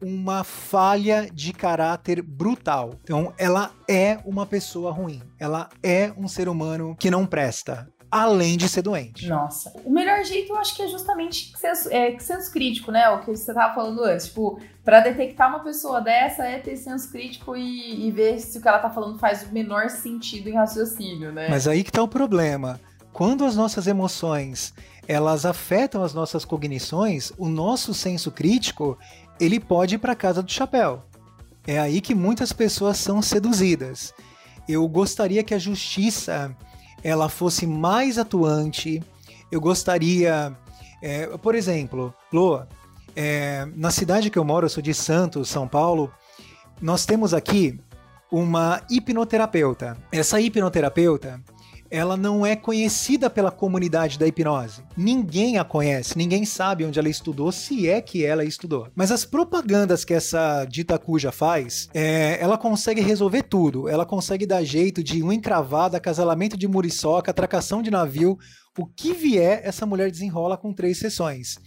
[0.03, 2.99] uma falha de caráter brutal.
[3.01, 5.21] Então, ela é uma pessoa ruim.
[5.39, 9.27] Ela é um ser humano que não presta, além de ser doente.
[9.27, 9.73] Nossa.
[9.83, 13.09] O melhor jeito eu acho que é justamente senso, é, senso crítico, né?
[13.09, 14.27] O que você tava falando antes.
[14.27, 18.61] Tipo, pra detectar uma pessoa dessa é ter senso crítico e, e ver se o
[18.61, 21.47] que ela tá falando faz o menor sentido em raciocínio, né?
[21.49, 22.79] Mas aí que tá o problema.
[23.11, 24.73] Quando as nossas emoções
[25.07, 28.97] elas afetam as nossas cognições, o nosso senso crítico
[29.39, 31.03] ele pode ir para casa do chapéu.
[31.67, 34.13] É aí que muitas pessoas são seduzidas.
[34.67, 36.55] Eu gostaria que a justiça
[37.05, 38.99] ela fosse mais atuante.
[39.51, 40.51] Eu gostaria,
[41.03, 42.63] é, por exemplo, Lô,
[43.15, 46.11] é, na cidade que eu moro, eu sou de Santos, São Paulo.
[46.81, 47.79] Nós temos aqui
[48.31, 49.95] uma hipnoterapeuta.
[50.11, 51.39] Essa hipnoterapeuta
[51.89, 54.83] ela não é conhecida pela comunidade da hipnose.
[54.97, 58.87] Ninguém a conhece, ninguém sabe onde ela estudou, se é que ela estudou.
[58.95, 63.87] Mas as propagandas que essa dita cuja faz, é, ela consegue resolver tudo.
[63.87, 68.37] Ela consegue dar jeito de unha encravada, acasalamento de muriçoca, atracação de navio.
[68.77, 71.57] O que vier, essa mulher desenrola com três sessões.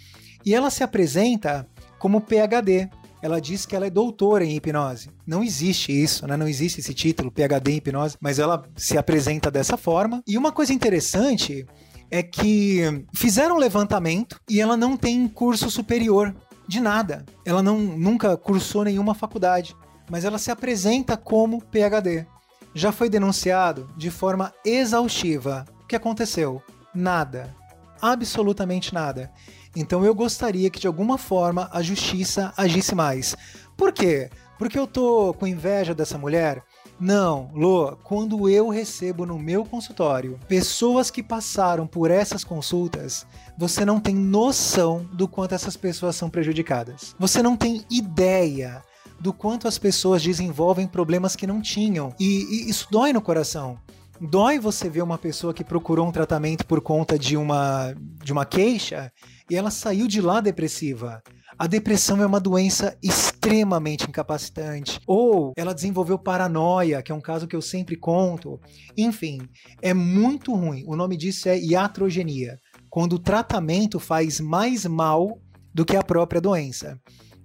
[0.44, 1.66] E ela se apresenta
[1.98, 2.88] como PhD.
[3.20, 5.10] Ela diz que ela é doutora em hipnose.
[5.26, 6.36] Não existe isso, né?
[6.36, 10.22] Não existe esse título, PhD em hipnose, mas ela se apresenta dessa forma.
[10.26, 11.66] E uma coisa interessante
[12.10, 16.34] é que fizeram um levantamento e ela não tem curso superior
[16.66, 17.24] de nada.
[17.44, 19.74] Ela não nunca cursou nenhuma faculdade,
[20.10, 22.26] mas ela se apresenta como PhD.
[22.74, 25.64] Já foi denunciado de forma exaustiva.
[25.82, 26.62] O que aconteceu?
[26.94, 27.54] Nada.
[28.00, 29.32] Absolutamente nada.
[29.78, 33.36] Então eu gostaria que de alguma forma a justiça agisse mais.
[33.76, 34.28] Por quê?
[34.58, 36.64] Porque eu tô com inveja dessa mulher?
[36.98, 43.24] Não, Lô, quando eu recebo no meu consultório pessoas que passaram por essas consultas,
[43.56, 47.14] você não tem noção do quanto essas pessoas são prejudicadas.
[47.16, 48.82] Você não tem ideia
[49.20, 52.12] do quanto as pessoas desenvolvem problemas que não tinham.
[52.18, 53.78] E, e isso dói no coração.
[54.20, 58.44] Dói você ver uma pessoa que procurou um tratamento por conta de uma, de uma
[58.44, 59.12] queixa
[59.50, 61.22] e ela saiu de lá depressiva.
[61.58, 65.00] A depressão é uma doença extremamente incapacitante.
[65.06, 68.60] Ou ela desenvolveu paranoia, que é um caso que eu sempre conto.
[68.96, 69.40] Enfim,
[69.82, 70.84] é muito ruim.
[70.86, 72.58] O nome disso é iatrogenia,
[72.88, 75.40] quando o tratamento faz mais mal
[75.74, 76.98] do que a própria doença.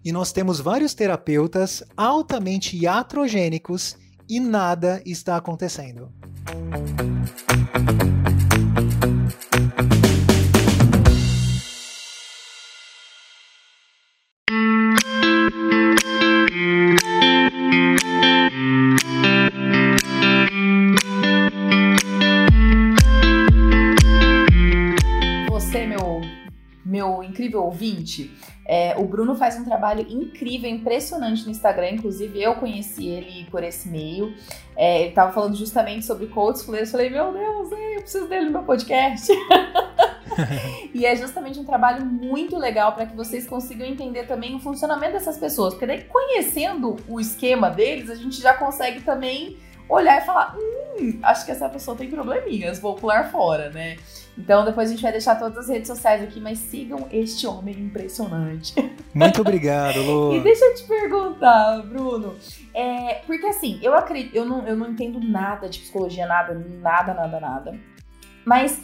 [0.05, 3.97] E nós temos vários terapeutas altamente iatrogênicos
[4.29, 6.11] e nada está acontecendo.
[27.43, 28.31] Incrível ouvinte,
[28.65, 31.91] é, o Bruno faz um trabalho incrível, impressionante no Instagram.
[31.91, 34.33] Inclusive, eu conheci ele por esse meio.
[34.75, 38.51] É, ele estava falando justamente sobre coaches Eu falei, meu Deus, eu preciso dele no
[38.51, 39.31] meu podcast.
[40.93, 45.13] e é justamente um trabalho muito legal para que vocês consigam entender também o funcionamento
[45.13, 45.73] dessas pessoas.
[45.73, 49.57] Porque daí, conhecendo o esquema deles, a gente já consegue também
[49.89, 53.97] olhar e falar: hum, acho que essa pessoa tem probleminhas, vou pular fora, né?
[54.37, 57.75] Então depois a gente vai deixar todas as redes sociais aqui, mas sigam este homem
[57.79, 58.73] impressionante.
[59.13, 60.33] Muito obrigado, Lu.
[60.35, 62.35] e deixa eu te perguntar, Bruno.
[62.73, 67.13] É, porque assim, eu acredito, eu não, eu não entendo nada de psicologia, nada, nada,
[67.13, 67.79] nada, nada.
[68.45, 68.81] Mas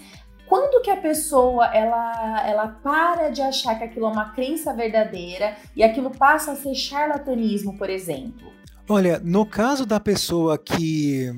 [0.49, 5.55] quando que a pessoa ela, ela para de achar que aquilo é uma crença verdadeira
[5.75, 8.51] e aquilo passa a ser charlatanismo, por exemplo?
[8.87, 11.31] Olha, no caso da pessoa que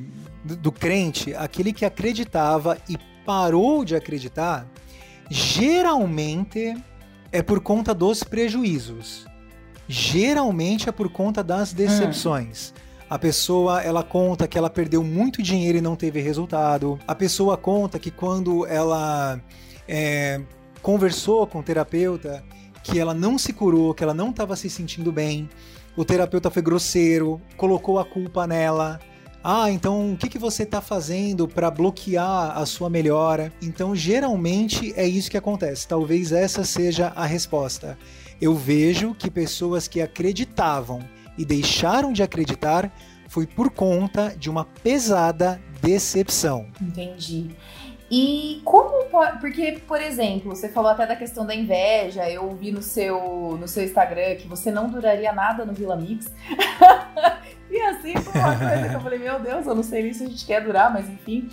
[0.43, 2.97] do, crente, aquele que acreditava e
[3.31, 4.67] parou de acreditar,
[5.29, 6.75] geralmente
[7.31, 9.25] é por conta dos prejuízos.
[9.87, 12.73] Geralmente é por conta das decepções.
[12.75, 12.81] Hum.
[13.09, 16.99] A pessoa, ela conta que ela perdeu muito dinheiro e não teve resultado.
[17.07, 19.39] A pessoa conta que quando ela
[19.87, 20.41] é,
[20.81, 22.43] conversou com o terapeuta,
[22.83, 25.49] que ela não se curou, que ela não estava se sentindo bem.
[25.95, 28.99] O terapeuta foi grosseiro, colocou a culpa nela.
[29.43, 33.51] Ah, então o que, que você está fazendo para bloquear a sua melhora?
[33.61, 35.87] Então, geralmente é isso que acontece.
[35.87, 37.97] Talvez essa seja a resposta.
[38.39, 40.99] Eu vejo que pessoas que acreditavam
[41.37, 42.91] e deixaram de acreditar
[43.27, 46.67] foi por conta de uma pesada decepção.
[46.79, 47.49] Entendi.
[48.11, 48.91] E como.
[49.39, 53.67] Porque, por exemplo, você falou até da questão da inveja, eu vi no seu, no
[53.67, 56.29] seu Instagram que você não duraria nada no Vila Mix.
[57.91, 60.27] Assim foi uma coisa que eu falei, meu Deus, eu não sei nem se a
[60.27, 61.49] gente quer durar, mas enfim.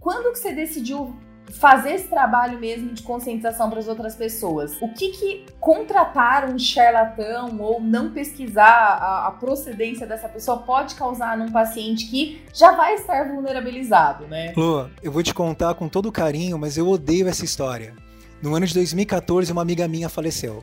[0.00, 1.16] Quando que você decidiu
[1.50, 4.76] fazer esse trabalho mesmo de conscientização para as outras pessoas?
[4.80, 10.94] O que que contratar um charlatão ou não pesquisar a, a, procedência dessa pessoa pode
[10.94, 14.52] causar num paciente que já vai estar vulnerabilizado, né?
[14.56, 17.94] Lu, eu vou te contar com todo carinho, mas eu odeio essa história.
[18.42, 20.62] No ano de 2014, uma amiga minha faleceu.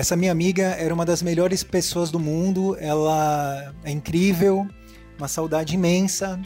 [0.00, 4.66] Essa minha amiga era uma das melhores pessoas do mundo, ela é incrível,
[5.18, 6.40] uma saudade imensa.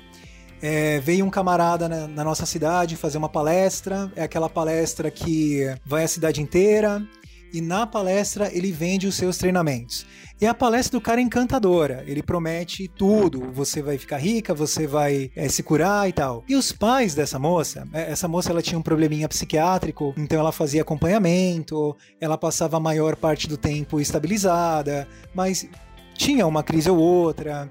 [0.60, 5.72] É, veio um camarada na, na, nossa cidade fazer uma palestra, é aquela palestra que
[5.86, 7.00] vai a cidade inteira,
[7.54, 10.04] e na palestra ele vende os seus treinamentos.
[10.40, 14.84] E a palestra do cara é encantadora, ele promete tudo, você vai ficar rica, você
[14.84, 16.44] vai é, se curar e tal.
[16.48, 20.50] E os pais dessa moça, é, essa moça ela tinha um probleminha psiquiátrico, então ela
[20.50, 25.68] fazia acompanhamento, ela passava a maior parte do tempo estabilizada, mas
[26.14, 27.70] tinha uma crise ou outra.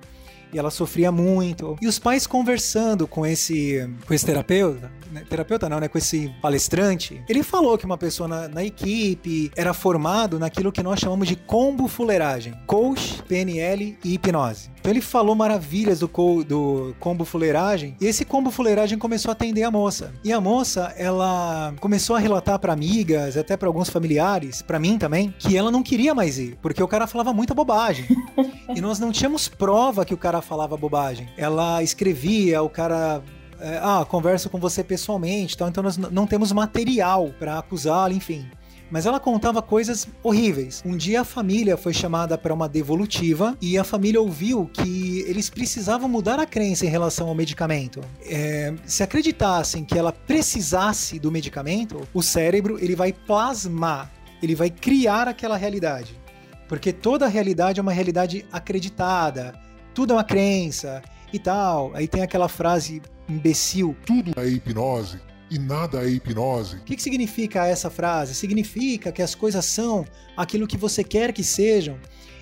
[0.54, 1.76] e ela sofria muito.
[1.82, 5.24] E os pais conversando com esse, com esse terapeuta, né?
[5.30, 5.88] terapeuta não, né?
[5.88, 10.84] Com esse palestrante, ele falou que uma pessoa na, na equipe era formado naquilo que
[10.84, 14.72] nós chamamos de combo fuleiragem: coach, PNL e hipnose.
[14.80, 19.32] Então ele falou maravilhas do, co do combo fuleiragem e esse combo fuleiragem começou a
[19.32, 20.14] atender a moça.
[20.24, 24.98] E a moça, ela começou a relatar para amigas, até para alguns familiares, para mim
[24.98, 28.06] também, que ela não queria mais ir, porque o cara falava muita bobagem.
[28.76, 31.30] e nós não tínhamos prova que o cara falava bobagem.
[31.38, 33.24] Ela escrevia, o cara
[33.64, 38.46] é, ah, converso com você pessoalmente, então, então nós não temos material para acusá-la, enfim.
[38.92, 40.84] Mas ela contava coisas horríveis.
[40.86, 45.50] Um dia a família foi chamada para uma devolutiva e a família ouviu que eles
[45.50, 48.02] precisavam mudar a crença em relação ao medicamento.
[48.26, 54.12] É, se acreditassem que ela precisasse do medicamento, o cérebro ele vai plasmar,
[54.44, 56.20] ele vai criar aquela realidade.
[56.68, 59.56] Porque toda realidade é uma realidade acreditada,
[59.94, 61.02] tudo é uma crença
[61.34, 61.92] e tal.
[61.94, 63.96] Aí tem aquela frase imbecil.
[64.06, 65.20] Tudo é hipnose
[65.50, 66.78] e nada é hipnose.
[66.78, 68.34] O que, que significa essa frase?
[68.36, 70.06] Significa que as coisas são
[70.38, 71.98] aquilo que você quer que sejam.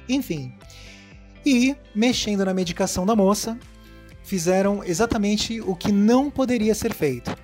[0.07, 0.53] Enfim.
[1.45, 3.57] E, mexendo na medicação da moça,
[4.23, 7.35] fizeram exatamente o que não poderia ser feito.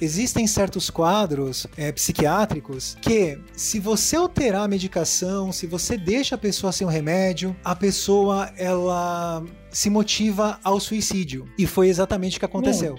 [0.00, 6.38] Existem certos quadros é, psiquiátricos que, se você alterar a medicação, se você deixa a
[6.38, 11.46] pessoa sem o remédio, a pessoa ela se motiva ao suicídio.
[11.56, 12.96] E foi exatamente o que aconteceu.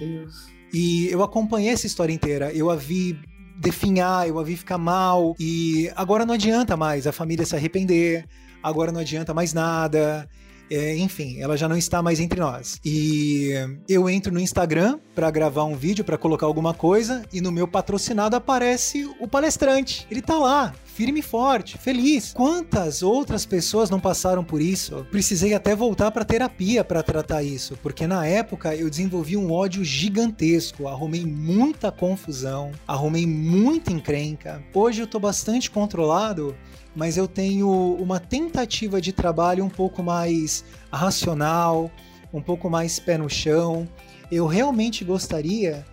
[0.74, 2.52] E eu acompanhei essa história inteira.
[2.52, 3.20] Eu a vi
[3.60, 5.36] definhar, eu a vi ficar mal.
[5.40, 8.26] E agora não adianta mais a família se arrepender.
[8.62, 10.28] Agora não adianta mais nada.
[10.74, 12.80] É, enfim, ela já não está mais entre nós.
[12.84, 13.52] E
[13.88, 17.68] eu entro no Instagram para gravar um vídeo, para colocar alguma coisa, e no meu
[17.68, 20.08] patrocinado aparece o palestrante.
[20.10, 22.34] Ele tá lá, firme e forte, feliz.
[22.34, 25.06] Quantas outras pessoas não passaram por isso?
[25.12, 29.84] Precisei até voltar para terapia para tratar isso, porque na época eu desenvolvi um ódio
[29.84, 34.64] gigantesco, arrumei muita confusão, arrumei muita encrenca.
[34.74, 36.56] Hoje eu tô bastante controlado
[36.96, 37.70] mas eu tenho
[38.00, 41.92] uma tentativa de trabalho um pouco mais racional,
[42.34, 43.88] um pouco mais pé no chão.
[44.32, 45.86] Eu realmente gostaria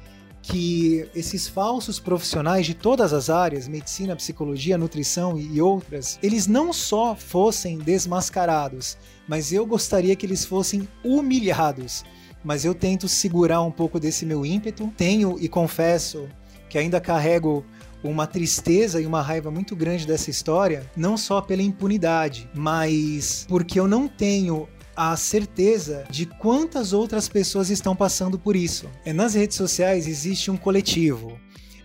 [0.42, 6.72] que esses falsos profissionais de todas as áreas, medicina, psicologia, nutrição e outras, eles não
[6.72, 8.96] só fossem desmascarados,
[9.28, 12.04] mas eu gostaria que eles fossem humilhados.
[12.42, 14.90] Mas eu tento segurar um pouco desse meu ímpeto.
[14.96, 16.26] Tenho e confesso
[16.70, 17.64] que ainda carrego
[18.02, 23.78] uma tristeza e uma raiva muito grande dessa história, não só pela impunidade, mas porque
[23.78, 28.88] eu não tenho a certeza de quantas outras pessoas estão passando por isso.
[29.04, 31.38] É, nas redes sociais existe um coletivo,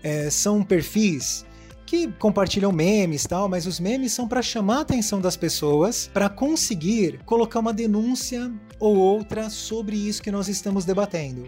[0.04, 1.46] é, são perfis
[1.86, 6.28] que compartilham memes tal, mas os memes são para chamar a atenção das pessoas, para
[6.28, 11.48] conseguir colocar uma denúncia ou outra sobre isso que nós estamos debatendo.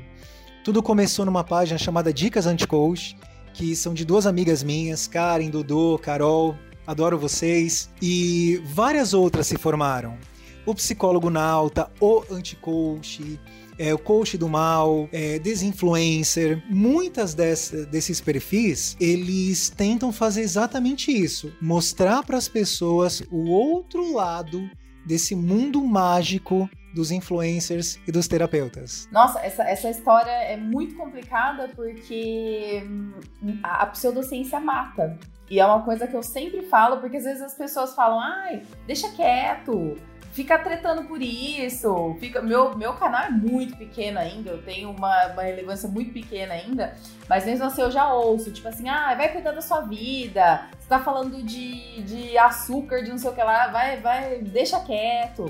[0.64, 3.18] Tudo começou numa página chamada Dicas Anti-Coach,
[3.58, 6.56] que são de duas amigas minhas, Karen, Dodô, Carol,
[6.86, 10.16] adoro vocês, e várias outras se formaram.
[10.64, 13.40] O psicólogo nauta, o anti-coach,
[13.80, 21.12] é, o coach do mal, é, desinfluencer, muitas desse, desses perfis, eles tentam fazer exatamente
[21.12, 24.70] isso, mostrar para as pessoas o outro lado
[25.04, 29.08] desse mundo mágico dos influencers e dos terapeutas.
[29.12, 33.14] Nossa, essa, essa história é muito complicada porque hum,
[33.62, 35.18] a, a pseudociência mata.
[35.50, 38.64] E é uma coisa que eu sempre falo, porque às vezes as pessoas falam, ai,
[38.88, 39.96] deixa quieto,
[40.32, 42.18] fica tretando por isso.
[42.20, 46.56] Fica, meu, meu canal é muito pequeno ainda, eu tenho uma, uma relevância muito pequena
[46.56, 46.96] ainda,
[47.30, 50.90] mas mesmo assim eu já ouço, tipo assim, ah, vai cuidar da sua vida, você
[50.90, 55.46] tá falando de, de açúcar, de não sei o que lá, vai, vai, deixa quieto.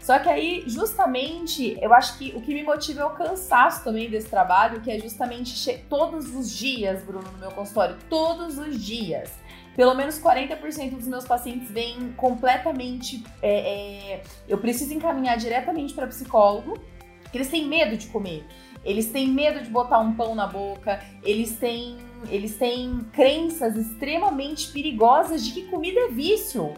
[0.00, 4.08] Só que aí, justamente, eu acho que o que me motiva é o cansaço também
[4.08, 9.30] desse trabalho, que é justamente todos os dias, Bruno, no meu consultório, todos os dias.
[9.76, 13.22] Pelo menos 40% dos meus pacientes vêm completamente.
[13.42, 16.78] É, é, eu preciso encaminhar diretamente para psicólogo,
[17.22, 18.44] porque eles têm medo de comer.
[18.82, 21.98] Eles têm medo de botar um pão na boca, eles têm,
[22.30, 26.74] eles têm crenças extremamente perigosas de que comida é vício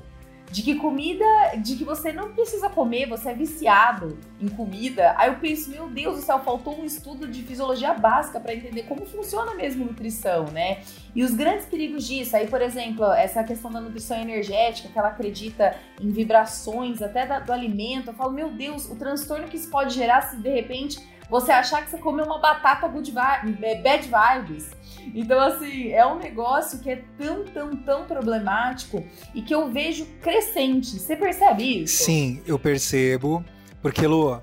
[0.52, 1.24] de que comida,
[1.56, 5.14] de que você não precisa comer, você é viciado em comida.
[5.16, 8.82] Aí eu penso, meu Deus do céu, faltou um estudo de fisiologia básica para entender
[8.82, 10.82] como funciona mesmo nutrição, né?
[11.14, 15.08] E os grandes perigos disso, aí por exemplo, essa questão da nutrição energética, que ela
[15.08, 19.70] acredita em vibrações até da, do alimento, eu falo, meu Deus, o transtorno que isso
[19.70, 21.00] pode gerar se de repente
[21.32, 24.70] você achar que você comeu uma batata good vi bad vibes.
[25.14, 29.02] Então, assim, é um negócio que é tão, tão, tão problemático
[29.34, 30.98] e que eu vejo crescente.
[30.98, 32.04] Você percebe isso?
[32.04, 33.42] Sim, eu percebo.
[33.80, 34.42] Porque, Lu,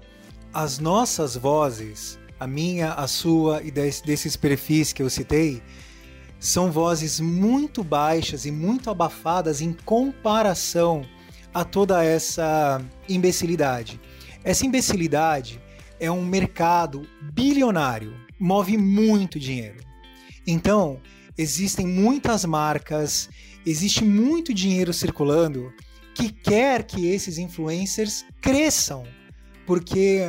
[0.52, 5.62] as nossas vozes, a minha, a sua e desse, desses perfis que eu citei,
[6.40, 11.04] são vozes muito baixas e muito abafadas em comparação
[11.54, 14.02] a toda essa imbecilidade.
[14.44, 15.62] Essa imbecilidade
[16.00, 19.78] é um mercado bilionário, move muito dinheiro.
[20.48, 21.00] Então,
[21.38, 23.30] existem muitas marcas,
[23.66, 25.74] existe muito dinheiro circulando
[26.16, 29.04] que quer que esses influencers cresçam,
[29.66, 30.22] porque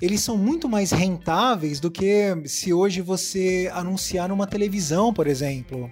[0.00, 5.90] eles são muito mais rentáveis do que se hoje você anunciar numa televisão, por exemplo.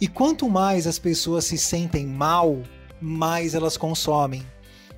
[0.00, 2.62] E quanto mais as pessoas se sentem mal,
[3.00, 4.42] mais elas consomem.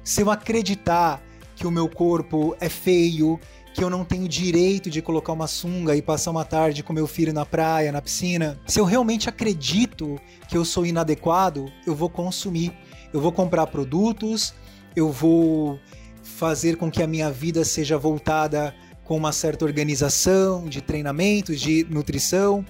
[0.04, 1.22] Se eu acreditar
[1.62, 3.38] que o meu corpo é feio,
[3.72, 7.06] que eu não tenho direito de colocar uma sunga e passar uma tarde com meu
[7.06, 12.10] filho na praia, na piscina, se eu realmente acredito que eu sou inadequado, eu vou
[12.10, 12.72] consumir.
[13.12, 14.52] Eu vou comprar produtos,
[14.96, 15.78] eu vou
[16.24, 21.86] fazer com que a minha vida seja voltada com uma certa organização de treinamentos, de
[21.88, 22.66] nutrição,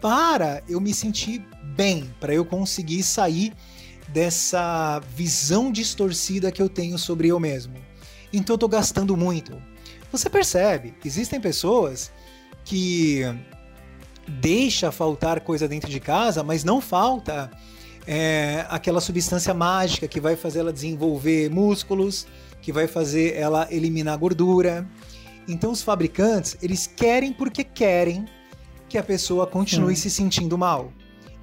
[0.00, 1.44] para eu me sentir
[1.74, 3.52] bem, para eu conseguir sair
[4.10, 7.90] dessa visão distorcida que eu tenho sobre eu mesmo.
[8.32, 9.60] Então eu estou gastando muito.
[10.10, 12.10] Você percebe, existem pessoas
[12.64, 13.22] que
[14.28, 17.50] deixa faltar coisa dentro de casa, mas não falta
[18.06, 22.26] é, aquela substância mágica que vai fazer ela desenvolver músculos,
[22.60, 24.88] que vai fazer ela eliminar gordura.
[25.48, 28.26] Então os fabricantes, eles querem porque querem
[28.88, 30.92] que a pessoa continue se sentindo mal.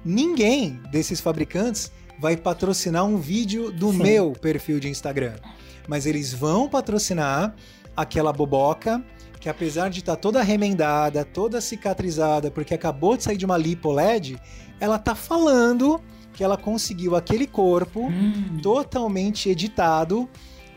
[0.04, 3.98] Ninguém desses fabricantes vai patrocinar um vídeo do Sim.
[3.98, 5.34] meu perfil de Instagram,
[5.88, 7.54] mas eles vão patrocinar
[7.96, 9.02] aquela boboca
[9.40, 13.56] que apesar de estar tá toda remendada, toda cicatrizada, porque acabou de sair de uma
[13.56, 14.38] lipo LED,
[14.78, 16.00] ela tá falando
[16.34, 18.58] que ela conseguiu aquele corpo hum.
[18.62, 20.28] totalmente editado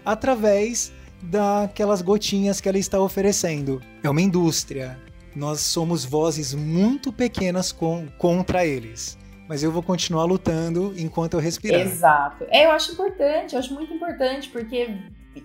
[0.05, 3.81] através daquelas gotinhas que ela está oferecendo.
[4.01, 4.97] É uma indústria.
[5.35, 9.17] Nós somos vozes muito pequenas com, contra eles.
[9.47, 11.81] Mas eu vou continuar lutando enquanto eu respirar.
[11.81, 12.45] Exato.
[12.49, 14.97] É, eu acho importante, eu acho muito importante, porque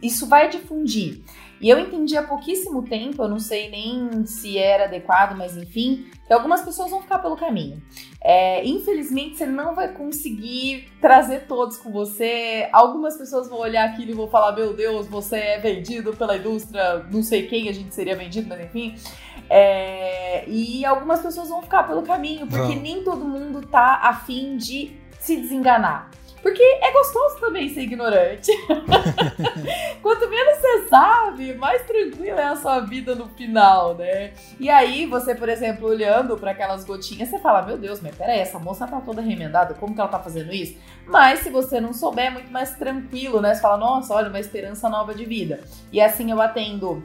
[0.03, 1.22] isso vai difundir.
[1.61, 6.07] E eu entendi há pouquíssimo tempo, eu não sei nem se era adequado, mas enfim,
[6.26, 7.82] que algumas pessoas vão ficar pelo caminho.
[8.22, 12.68] É, infelizmente, você não vai conseguir trazer todos com você.
[12.72, 17.05] Algumas pessoas vão olhar aquilo e vão falar: Meu Deus, você é vendido pela indústria,
[17.11, 18.94] não sei quem a gente seria vendido, mas enfim.
[19.49, 24.97] É, e algumas pessoas vão ficar pelo caminho, porque nem todo mundo tá afim de
[25.18, 26.11] se desenganar.
[26.43, 28.51] Porque é gostoso também ser ignorante.
[30.03, 34.32] Quanto menos você sabe, mais tranquila é a sua vida no final, né?
[34.59, 38.39] E aí, você, por exemplo, olhando para aquelas gotinhas, você fala: Meu Deus, mas peraí,
[38.39, 40.78] essa moça tá toda remendada, como que ela tá fazendo isso?
[41.07, 43.55] Mas se você não souber, é muito mais tranquilo, né?
[43.55, 45.61] Você fala: Nossa, olha, uma esperança nova de vida.
[45.93, 47.05] E assim eu atendo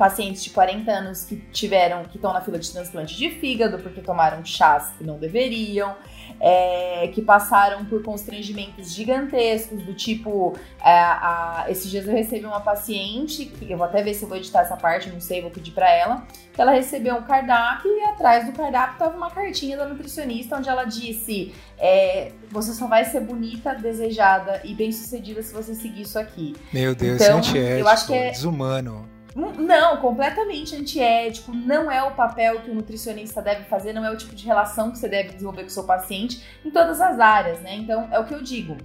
[0.00, 4.00] pacientes de 40 anos que tiveram, que estão na fila de transplante de fígado porque
[4.00, 5.94] tomaram chás que não deveriam
[6.40, 12.60] é, que passaram por constrangimentos gigantescos, do tipo, é, a, esses dias eu recebi uma
[12.60, 15.50] paciente, que eu vou até ver se eu vou editar essa parte, não sei, vou
[15.50, 19.76] pedir para ela, que ela recebeu um cardápio e atrás do cardápio tava uma cartinha
[19.76, 25.42] da nutricionista onde ela disse: é, você só vai ser bonita, desejada e bem sucedida
[25.42, 26.56] se você seguir isso aqui.
[26.72, 29.09] Meu Deus, então, eu acho que é desumano.
[29.34, 31.52] Não, completamente antiético.
[31.52, 34.90] Não é o papel que o nutricionista deve fazer, não é o tipo de relação
[34.90, 37.76] que você deve desenvolver com o seu paciente em todas as áreas, né?
[37.76, 38.76] Então, é o que eu digo.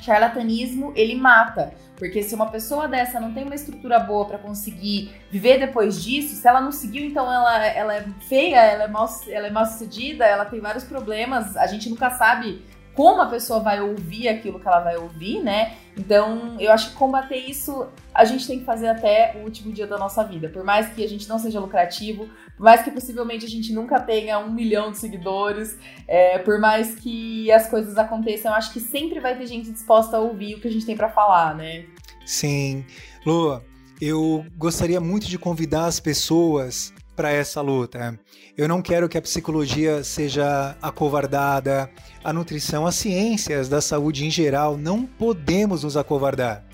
[0.00, 1.74] Charlatanismo, ele mata.
[1.96, 6.36] Porque se uma pessoa dessa não tem uma estrutura boa para conseguir viver depois disso,
[6.36, 9.66] se ela não seguiu, então ela, ela é feia, ela é, mal, ela é mal
[9.66, 12.62] sucedida, ela tem vários problemas, a gente nunca sabe
[12.98, 15.76] como a pessoa vai ouvir aquilo que ela vai ouvir, né?
[15.96, 19.86] Então, eu acho que combater isso a gente tem que fazer até o último dia
[19.86, 20.48] da nossa vida.
[20.48, 24.00] Por mais que a gente não seja lucrativo, por mais que possivelmente a gente nunca
[24.00, 25.78] tenha um milhão de seguidores,
[26.08, 30.16] é, por mais que as coisas aconteçam, eu acho que sempre vai ter gente disposta
[30.16, 31.84] a ouvir o que a gente tem para falar, né?
[32.26, 32.84] Sim.
[33.24, 33.64] Lua,
[34.00, 38.16] eu gostaria muito de convidar as pessoas para essa luta.
[38.56, 41.90] Eu não quero que a psicologia seja acovardada,
[42.22, 46.64] a nutrição, as ciências da saúde em geral, não podemos nos acovardar.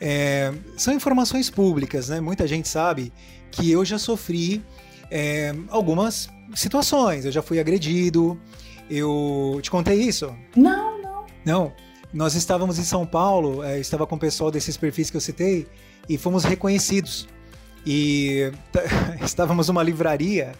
[0.00, 2.20] É, são informações públicas, né?
[2.20, 3.12] Muita gente sabe
[3.50, 4.64] que eu já sofri
[5.10, 8.40] é, algumas situações, eu já fui agredido.
[8.88, 10.32] Eu te contei isso?
[10.54, 11.26] Não, não.
[11.44, 11.72] Não.
[12.12, 15.66] Nós estávamos em São Paulo, é, estava com o pessoal desses perfis que eu citei
[16.08, 17.26] e fomos reconhecidos
[17.86, 18.52] e
[19.22, 20.52] estávamos numa livraria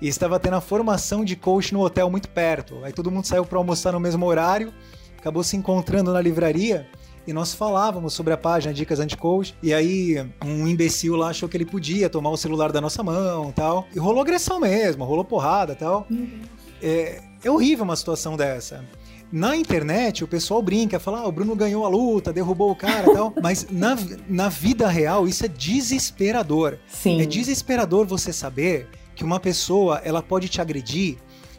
[0.00, 2.78] e estava tendo a formação de coach no hotel muito perto.
[2.82, 4.72] Aí todo mundo saiu para almoçar no mesmo horário,
[5.18, 6.86] acabou se encontrando na livraria
[7.26, 11.56] e nós falávamos sobre a página Dicas Anti-Coach, e aí um imbecil lá achou que
[11.56, 13.86] ele podia tomar o celular da nossa mão tal.
[13.94, 16.06] E rolou agressão mesmo, rolou porrada tal.
[16.82, 18.84] É, é horrível uma situação dessa.
[19.34, 23.10] Na internet, o pessoal brinca, fala, ah, o Bruno ganhou a luta, derrubou o cara
[23.10, 23.34] e tal.
[23.42, 26.78] Mas na, na vida real, isso é desesperador.
[26.86, 27.20] Sim.
[27.20, 31.16] É desesperador você saber que uma pessoa, ela pode te agredir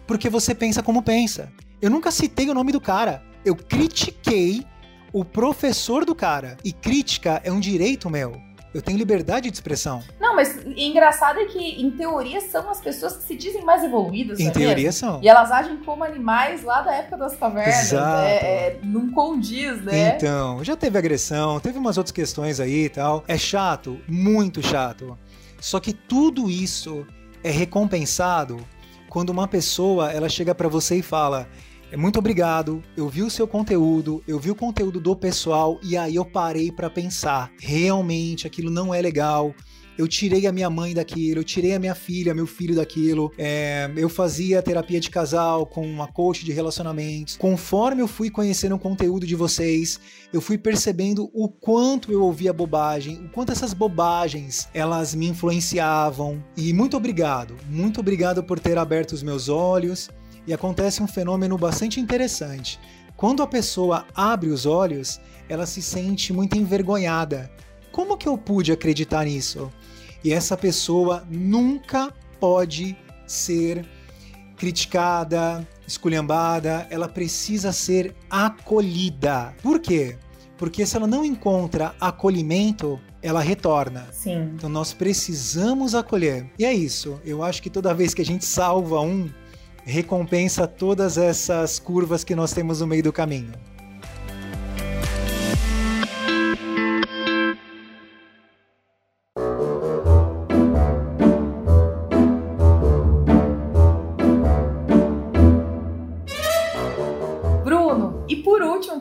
[0.08, 1.52] porque você pensa como pensa.
[1.82, 3.22] Eu nunca citei o nome do cara.
[3.44, 4.66] Eu critiquei
[5.12, 6.56] o professor do cara.
[6.64, 8.42] E crítica é um direito meu.
[8.76, 10.04] Eu tenho liberdade de expressão.
[10.20, 13.82] Não, mas o engraçado é que, em teoria, são as pessoas que se dizem mais
[13.86, 14.38] evoluídas.
[14.38, 15.00] Em não é teoria mesmo?
[15.00, 15.24] são.
[15.24, 17.94] E elas agem como animais lá da época das cavernas.
[17.94, 18.26] Exato.
[18.26, 20.18] É, é, não condiz, né?
[20.18, 23.24] Então, já teve agressão, teve umas outras questões aí e tal.
[23.30, 25.18] É chato, muito chato.
[25.62, 27.08] Só que tudo isso
[27.46, 28.60] é recompensado
[29.08, 31.65] quando uma pessoa ela chega pra você e fala: "É
[31.96, 36.16] muito obrigado, eu vi o seu conteúdo, eu vi o conteúdo do pessoal e aí
[36.16, 39.54] eu parei pra pensar, realmente aquilo não é legal.
[39.98, 43.32] Eu tirei a minha mãe daquilo, eu tirei a minha filha, meu filho daquilo.
[43.38, 47.38] É, eu fazia terapia de casal com uma coach de relacionamentos.
[47.38, 49.98] Conforme eu fui conhecendo o conteúdo de vocês,
[50.34, 56.44] eu fui percebendo o quanto eu ouvia bobagem, o quanto essas bobagens elas me influenciavam.
[56.58, 60.10] E muito obrigado, muito obrigado por ter aberto os meus olhos.
[60.48, 62.80] E acontece um fenômeno bastante interessante.
[63.16, 67.50] Quando a pessoa abre os olhos, ela se sente muito envergonhada.
[67.92, 69.72] Como que eu pude acreditar nisso?
[70.24, 73.86] E essa pessoa nunca pode ser
[74.58, 79.54] criticada, esculhambada, ela precisa ser acolhida.
[79.62, 80.18] Por quê?
[80.58, 84.08] Porque se ela não encontra acolhimento, ela retorna.
[84.12, 84.52] Sim.
[84.56, 86.50] Então nós precisamos acolher.
[86.58, 87.20] E é isso.
[87.26, 89.30] Eu acho que toda vez que a gente salva um,
[89.86, 93.54] recompensa todas essas curvas que nós temos no meio do caminho.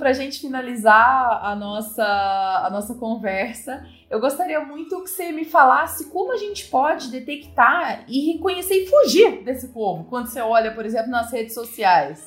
[0.04, 5.46] Para a gente finalizar a nossa, a nossa conversa, eu gostaria muito que você me
[5.46, 10.74] falasse como a gente pode detectar e reconhecer e fugir desse povo quando você olha,
[10.74, 12.22] por exemplo, nas redes sociais.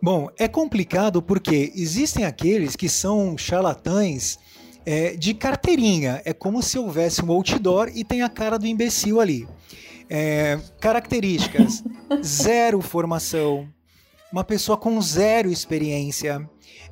[0.00, 4.38] Bom, é complicado porque existem aqueles que são charlatães
[4.86, 6.22] é, de carteirinha.
[6.24, 9.48] É como se houvesse um outdoor e tem a cara do imbecil ali.
[10.08, 11.82] É, características:
[12.22, 13.68] zero formação,
[14.30, 16.48] uma pessoa com zero experiência.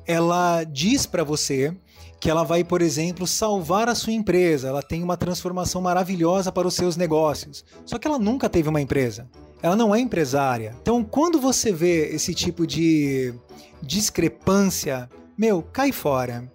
[0.07, 1.75] Ela diz para você
[2.19, 4.67] que ela vai, por exemplo, salvar a sua empresa.
[4.67, 7.63] Ela tem uma transformação maravilhosa para os seus negócios.
[7.85, 9.29] Só que ela nunca teve uma empresa.
[9.61, 10.75] Ela não é empresária.
[10.81, 13.33] Então, quando você vê esse tipo de
[13.81, 16.51] discrepância, meu, cai fora.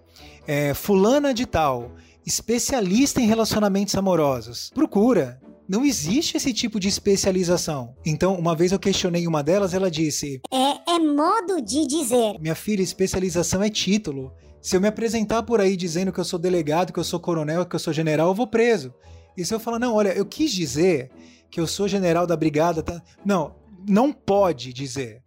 [0.47, 1.91] É, fulana de tal,
[2.25, 4.71] especialista em relacionamentos amorosos.
[4.73, 5.39] Procura.
[5.71, 7.95] Não existe esse tipo de especialização.
[8.05, 12.37] Então, uma vez eu questionei uma delas, ela disse: É, é modo de dizer.
[12.41, 14.33] Minha filha, especialização é título.
[14.61, 17.65] Se eu me apresentar por aí dizendo que eu sou delegado, que eu sou coronel,
[17.65, 18.93] que eu sou general, eu vou preso.
[19.37, 21.09] E se eu falar, não, olha, eu quis dizer
[21.49, 23.01] que eu sou general da brigada, tá?
[23.23, 23.55] Não,
[23.87, 25.23] não pode dizer.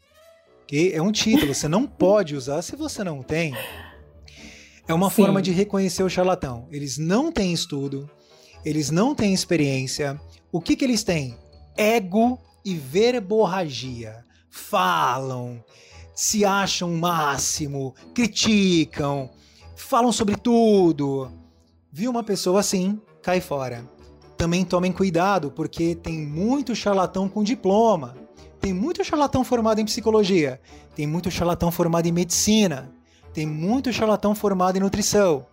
[0.66, 3.54] Que é um título, você não pode usar se você não tem.
[4.86, 5.16] É uma Sim.
[5.16, 6.68] forma de reconhecer o charlatão.
[6.70, 8.10] Eles não têm estudo,
[8.64, 10.20] eles não têm experiência.
[10.50, 11.36] O que, que eles têm?
[11.76, 14.24] Ego e verborragia.
[14.48, 15.62] Falam,
[16.14, 19.30] se acham o máximo, criticam,
[19.76, 21.30] falam sobre tudo.
[21.90, 23.88] Viu uma pessoa assim, cai fora.
[24.36, 28.16] Também tomem cuidado, porque tem muito charlatão com diploma.
[28.60, 30.60] Tem muito charlatão formado em psicologia.
[30.94, 32.90] Tem muito charlatão formado em medicina.
[33.32, 35.46] Tem muito charlatão formado em nutrição.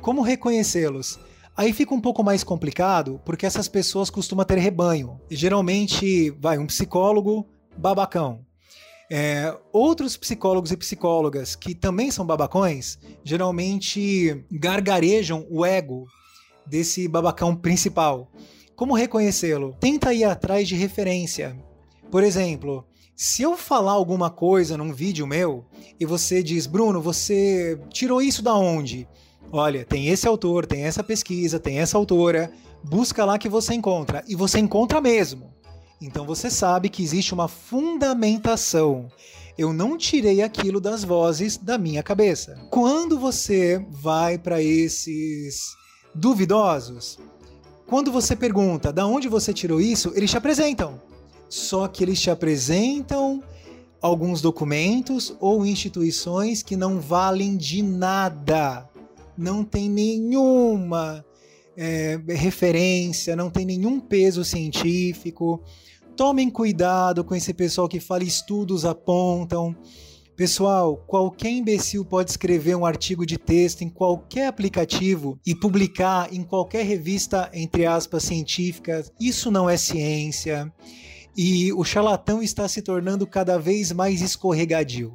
[0.00, 1.18] Como reconhecê-los?
[1.60, 5.20] Aí fica um pouco mais complicado, porque essas pessoas costumam ter rebanho.
[5.30, 7.46] Geralmente, vai um psicólogo
[7.76, 8.46] babacão.
[9.10, 16.06] É, outros psicólogos e psicólogas que também são babacões, geralmente gargarejam o ego
[16.66, 18.32] desse babacão principal.
[18.74, 19.76] Como reconhecê-lo?
[19.78, 21.54] Tenta ir atrás de referência.
[22.10, 25.66] Por exemplo, se eu falar alguma coisa num vídeo meu
[26.00, 29.06] e você diz, Bruno, você tirou isso da onde?
[29.52, 32.52] Olha, tem esse autor, tem essa pesquisa, tem essa autora,
[32.84, 34.22] busca lá que você encontra.
[34.28, 35.52] E você encontra mesmo.
[36.00, 39.08] Então você sabe que existe uma fundamentação.
[39.58, 42.56] Eu não tirei aquilo das vozes da minha cabeça.
[42.70, 45.74] Quando você vai para esses
[46.14, 47.18] duvidosos,
[47.86, 51.02] quando você pergunta da onde você tirou isso, eles te apresentam.
[51.48, 53.42] Só que eles te apresentam
[54.00, 58.88] alguns documentos ou instituições que não valem de nada.
[59.40, 61.24] Não tem nenhuma
[61.74, 65.64] é, referência, não tem nenhum peso científico.
[66.14, 69.74] Tomem cuidado com esse pessoal que fala estudos apontam.
[70.36, 76.42] Pessoal, qualquer imbecil pode escrever um artigo de texto em qualquer aplicativo e publicar em
[76.42, 79.02] qualquer revista, entre aspas, científica.
[79.18, 80.70] Isso não é ciência.
[81.36, 85.14] E o charlatão está se tornando cada vez mais escorregadio.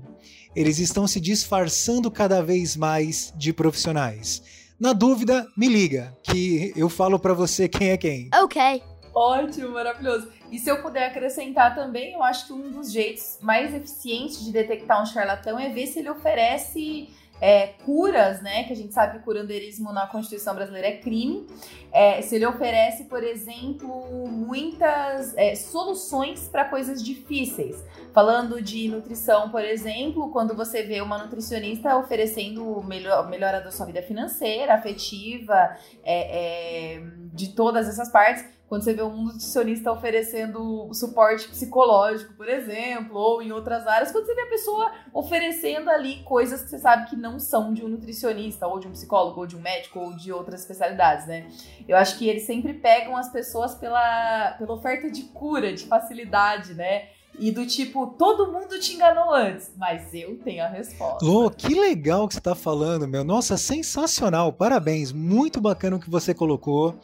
[0.56, 4.42] Eles estão se disfarçando cada vez mais de profissionais.
[4.80, 8.30] Na dúvida, me liga, que eu falo para você quem é quem.
[8.34, 8.82] Ok.
[9.14, 10.30] Ótimo, maravilhoso.
[10.52, 14.52] E se eu puder acrescentar também, eu acho que um dos jeitos mais eficientes de
[14.52, 17.10] detectar um charlatão é ver se ele oferece
[17.42, 18.64] é, curas, né?
[18.64, 21.46] Que a gente sabe que o curandeirismo na Constituição brasileira é crime.
[21.92, 27.84] É, se ele oferece, por exemplo, muitas é, soluções para coisas difíceis.
[28.14, 33.86] Falando de nutrição, por exemplo, quando você vê uma nutricionista oferecendo melhor, melhora da sua
[33.86, 40.92] vida financeira, afetiva, é, é, de todas essas partes quando você vê um nutricionista oferecendo
[40.94, 46.24] suporte psicológico, por exemplo, ou em outras áreas, quando você vê a pessoa oferecendo ali
[46.24, 49.48] coisas que você sabe que não são de um nutricionista, ou de um psicólogo, ou
[49.48, 51.48] de um médico, ou de outras especialidades, né?
[51.88, 56.74] Eu acho que eles sempre pegam as pessoas pela, pela oferta de cura, de facilidade,
[56.74, 57.10] né?
[57.38, 61.24] E do tipo, todo mundo te enganou antes, mas eu tenho a resposta.
[61.24, 63.24] Lô, que legal que você tá falando, meu.
[63.24, 64.54] Nossa, sensacional.
[64.54, 65.12] Parabéns.
[65.12, 66.96] Muito bacana o que você colocou.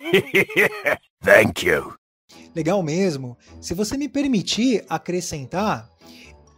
[1.22, 1.94] Thank you.
[2.54, 3.36] Legal mesmo.
[3.60, 5.88] Se você me permitir acrescentar,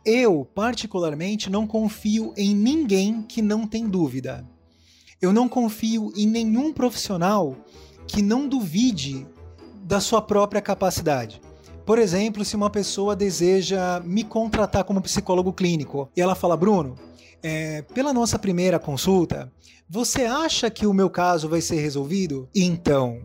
[0.04, 4.46] eu, particularmente, não confio em ninguém que não tem dúvida.
[5.20, 7.56] Eu não confio em nenhum profissional
[8.08, 9.26] que não duvide
[9.82, 11.40] da sua própria capacidade.
[11.84, 16.96] Por exemplo, se uma pessoa deseja me contratar como psicólogo clínico e ela fala, Bruno,
[17.42, 19.52] é, pela nossa primeira consulta,
[19.88, 22.48] você acha que o meu caso vai ser resolvido?
[22.54, 23.20] Então,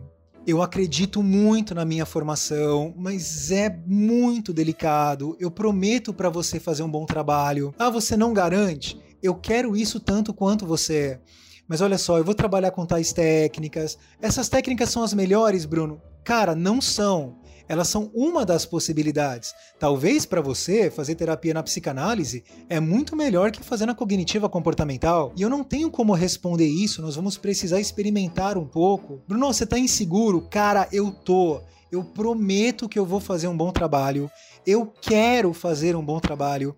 [0.48, 5.36] eu acredito muito na minha formação, mas é muito delicado.
[5.38, 7.74] Eu prometo para você fazer um bom trabalho.
[7.78, 8.98] Ah, você não garante?
[9.22, 11.20] Eu quero isso tanto quanto você.
[11.68, 13.98] Mas olha só, eu vou trabalhar com tais técnicas.
[14.22, 16.00] Essas técnicas são as melhores, Bruno?
[16.24, 17.36] Cara, não são
[17.68, 19.54] elas são uma das possibilidades.
[19.78, 25.32] Talvez para você fazer terapia na psicanálise é muito melhor que fazer na cognitiva comportamental.
[25.36, 29.20] E eu não tenho como responder isso, nós vamos precisar experimentar um pouco.
[29.28, 30.40] Bruno, você tá inseguro?
[30.50, 31.60] Cara, eu tô.
[31.90, 34.30] Eu prometo que eu vou fazer um bom trabalho.
[34.66, 36.76] Eu quero fazer um bom trabalho.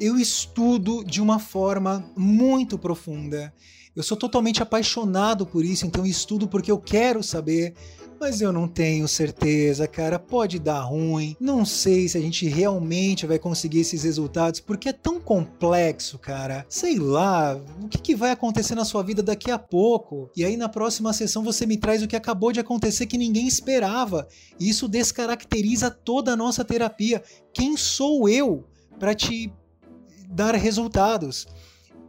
[0.00, 3.52] Eu estudo de uma forma muito profunda.
[3.94, 7.74] Eu sou totalmente apaixonado por isso, então estudo porque eu quero saber
[8.22, 10.16] mas eu não tenho certeza, cara.
[10.16, 11.36] Pode dar ruim.
[11.40, 16.64] Não sei se a gente realmente vai conseguir esses resultados, porque é tão complexo, cara.
[16.68, 20.30] Sei lá, o que, que vai acontecer na sua vida daqui a pouco?
[20.36, 23.48] E aí na próxima sessão você me traz o que acabou de acontecer que ninguém
[23.48, 24.28] esperava.
[24.58, 27.24] Isso descaracteriza toda a nossa terapia.
[27.52, 28.64] Quem sou eu
[29.00, 29.52] para te
[30.28, 31.48] dar resultados?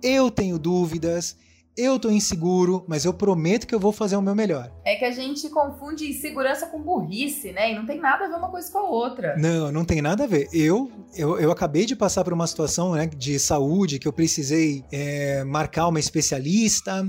[0.03, 1.35] Eu tenho dúvidas,
[1.75, 4.71] eu tô inseguro, mas eu prometo que eu vou fazer o meu melhor.
[4.85, 7.71] É que a gente confunde insegurança com burrice, né?
[7.71, 9.35] E não tem nada a ver uma coisa com a outra.
[9.37, 10.47] Não, não tem nada a ver.
[10.53, 14.85] Eu, eu, eu acabei de passar por uma situação né, de saúde que eu precisei
[14.91, 17.07] é, marcar uma especialista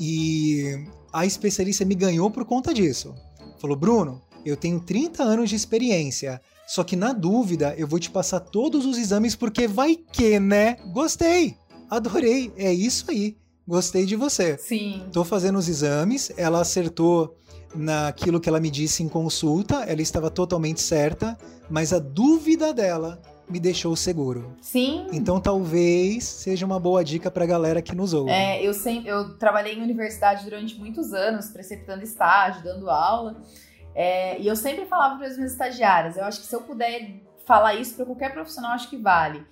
[0.00, 3.14] e a especialista me ganhou por conta disso.
[3.60, 6.40] Falou, Bruno, eu tenho 30 anos de experiência.
[6.66, 10.76] Só que na dúvida, eu vou te passar todos os exames porque vai que, né?
[10.92, 11.56] Gostei,
[11.90, 13.36] adorei, é isso aí
[13.68, 14.56] gostei de você.
[14.56, 15.04] Sim.
[15.12, 17.36] Tô fazendo os exames, ela acertou
[17.74, 21.36] naquilo que ela me disse em consulta, ela estava totalmente certa,
[21.68, 24.56] mas a dúvida dela me deixou seguro.
[24.62, 25.06] Sim.
[25.12, 28.30] Então talvez seja uma boa dica pra galera que nos ouve.
[28.30, 33.36] É, eu sempre eu trabalhei em universidade durante muitos anos, preceptando estágio, dando aula.
[33.94, 37.20] É, e eu sempre falava para as minhas estagiárias, eu acho que se eu puder
[37.44, 39.44] falar isso para qualquer profissional, acho que vale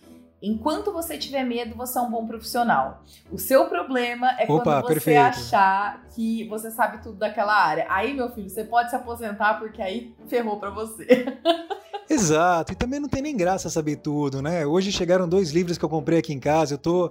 [0.43, 3.03] Enquanto você tiver medo, você é um bom profissional.
[3.33, 5.21] O seu problema é Opa, quando você perfeito.
[5.21, 7.87] achar que você sabe tudo daquela área.
[7.89, 11.07] Aí, meu filho, você pode se aposentar porque aí ferrou para você.
[12.09, 14.65] Exato, e também não tem nem graça saber tudo, né?
[14.65, 17.11] Hoje chegaram dois livros que eu comprei aqui em casa, eu tô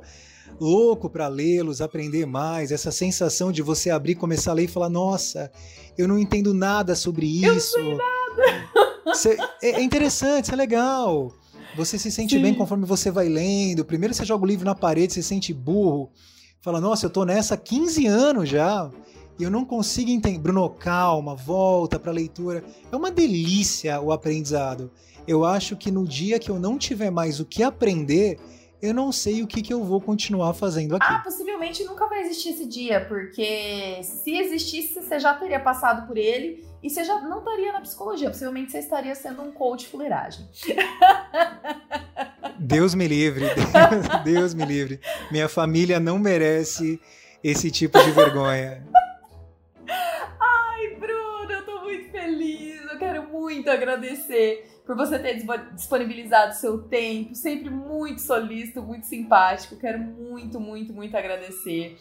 [0.58, 4.88] louco para lê-los, aprender mais, essa sensação de você abrir, começar a ler e falar:
[4.88, 5.52] "Nossa,
[5.98, 7.78] eu não entendo nada sobre isso".
[7.78, 9.16] Eu não sei nada.
[9.16, 11.34] Cê, é, é interessante, isso é legal.
[11.76, 12.42] Você se sente Sim.
[12.42, 13.84] bem conforme você vai lendo.
[13.84, 16.10] Primeiro você joga o livro na parede, você se sente burro.
[16.62, 18.90] Fala, nossa, eu tô nessa há 15 anos já.
[19.38, 20.40] E eu não consigo entender.
[20.40, 22.64] Bruno, calma, volta pra leitura.
[22.92, 24.90] É uma delícia o aprendizado.
[25.28, 28.40] Eu acho que no dia que eu não tiver mais o que aprender,
[28.82, 31.08] eu não sei o que, que eu vou continuar fazendo aqui.
[31.10, 36.18] Ah, possivelmente nunca vai existir esse dia, porque se existisse, você já teria passado por
[36.18, 38.30] ele e você já não estaria na psicologia.
[38.30, 40.48] Possivelmente você estaria sendo um coach fuleiragem.
[42.60, 43.46] Deus me livre,
[44.24, 45.00] Deus me livre.
[45.32, 47.00] Minha família não merece
[47.44, 48.86] esse tipo de vergonha.
[49.88, 52.82] Ai, Bruno, eu tô muito feliz.
[52.92, 59.76] Eu quero muito agradecer por você ter disponibilizado seu tempo, sempre muito solícito, muito simpático.
[59.78, 61.98] Quero muito, muito, muito agradecer.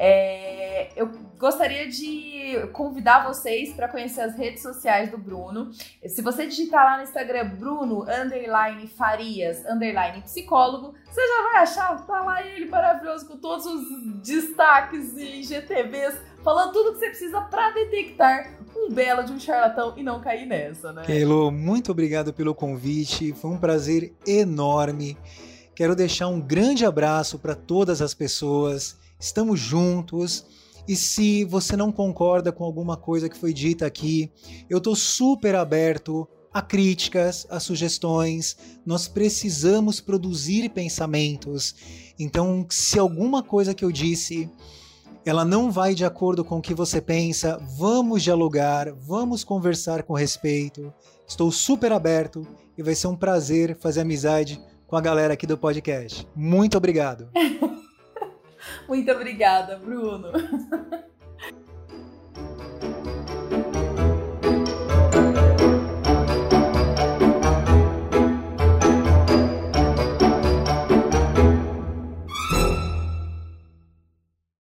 [0.00, 5.72] É, eu gostaria de convidar vocês para conhecer as redes sociais do Bruno.
[6.06, 12.06] Se você digitar lá no Instagram Bruno underline Farias underline psicólogo, você já vai achar
[12.06, 17.40] tá lá ele maravilhoso com todos os destaques e GTVs falando tudo que você precisa
[17.40, 21.02] para detectar um belo de um charlatão e não cair nessa, né?
[21.04, 23.32] Keilo, muito obrigado pelo convite.
[23.32, 25.16] Foi um prazer enorme.
[25.74, 30.44] Quero deixar um grande abraço para todas as pessoas estamos juntos.
[30.86, 34.30] E se você não concorda com alguma coisa que foi dita aqui,
[34.70, 38.56] eu estou super aberto a críticas, a sugestões.
[38.86, 41.74] Nós precisamos produzir pensamentos.
[42.18, 44.50] Então, se alguma coisa que eu disse
[45.28, 50.14] ela não vai de acordo com o que você pensa, vamos dialogar, vamos conversar com
[50.14, 50.90] respeito.
[51.26, 52.46] Estou super aberto
[52.78, 56.26] e vai ser um prazer fazer amizade com a galera aqui do podcast.
[56.34, 57.28] Muito obrigado.
[58.88, 60.28] Muito obrigada, Bruno.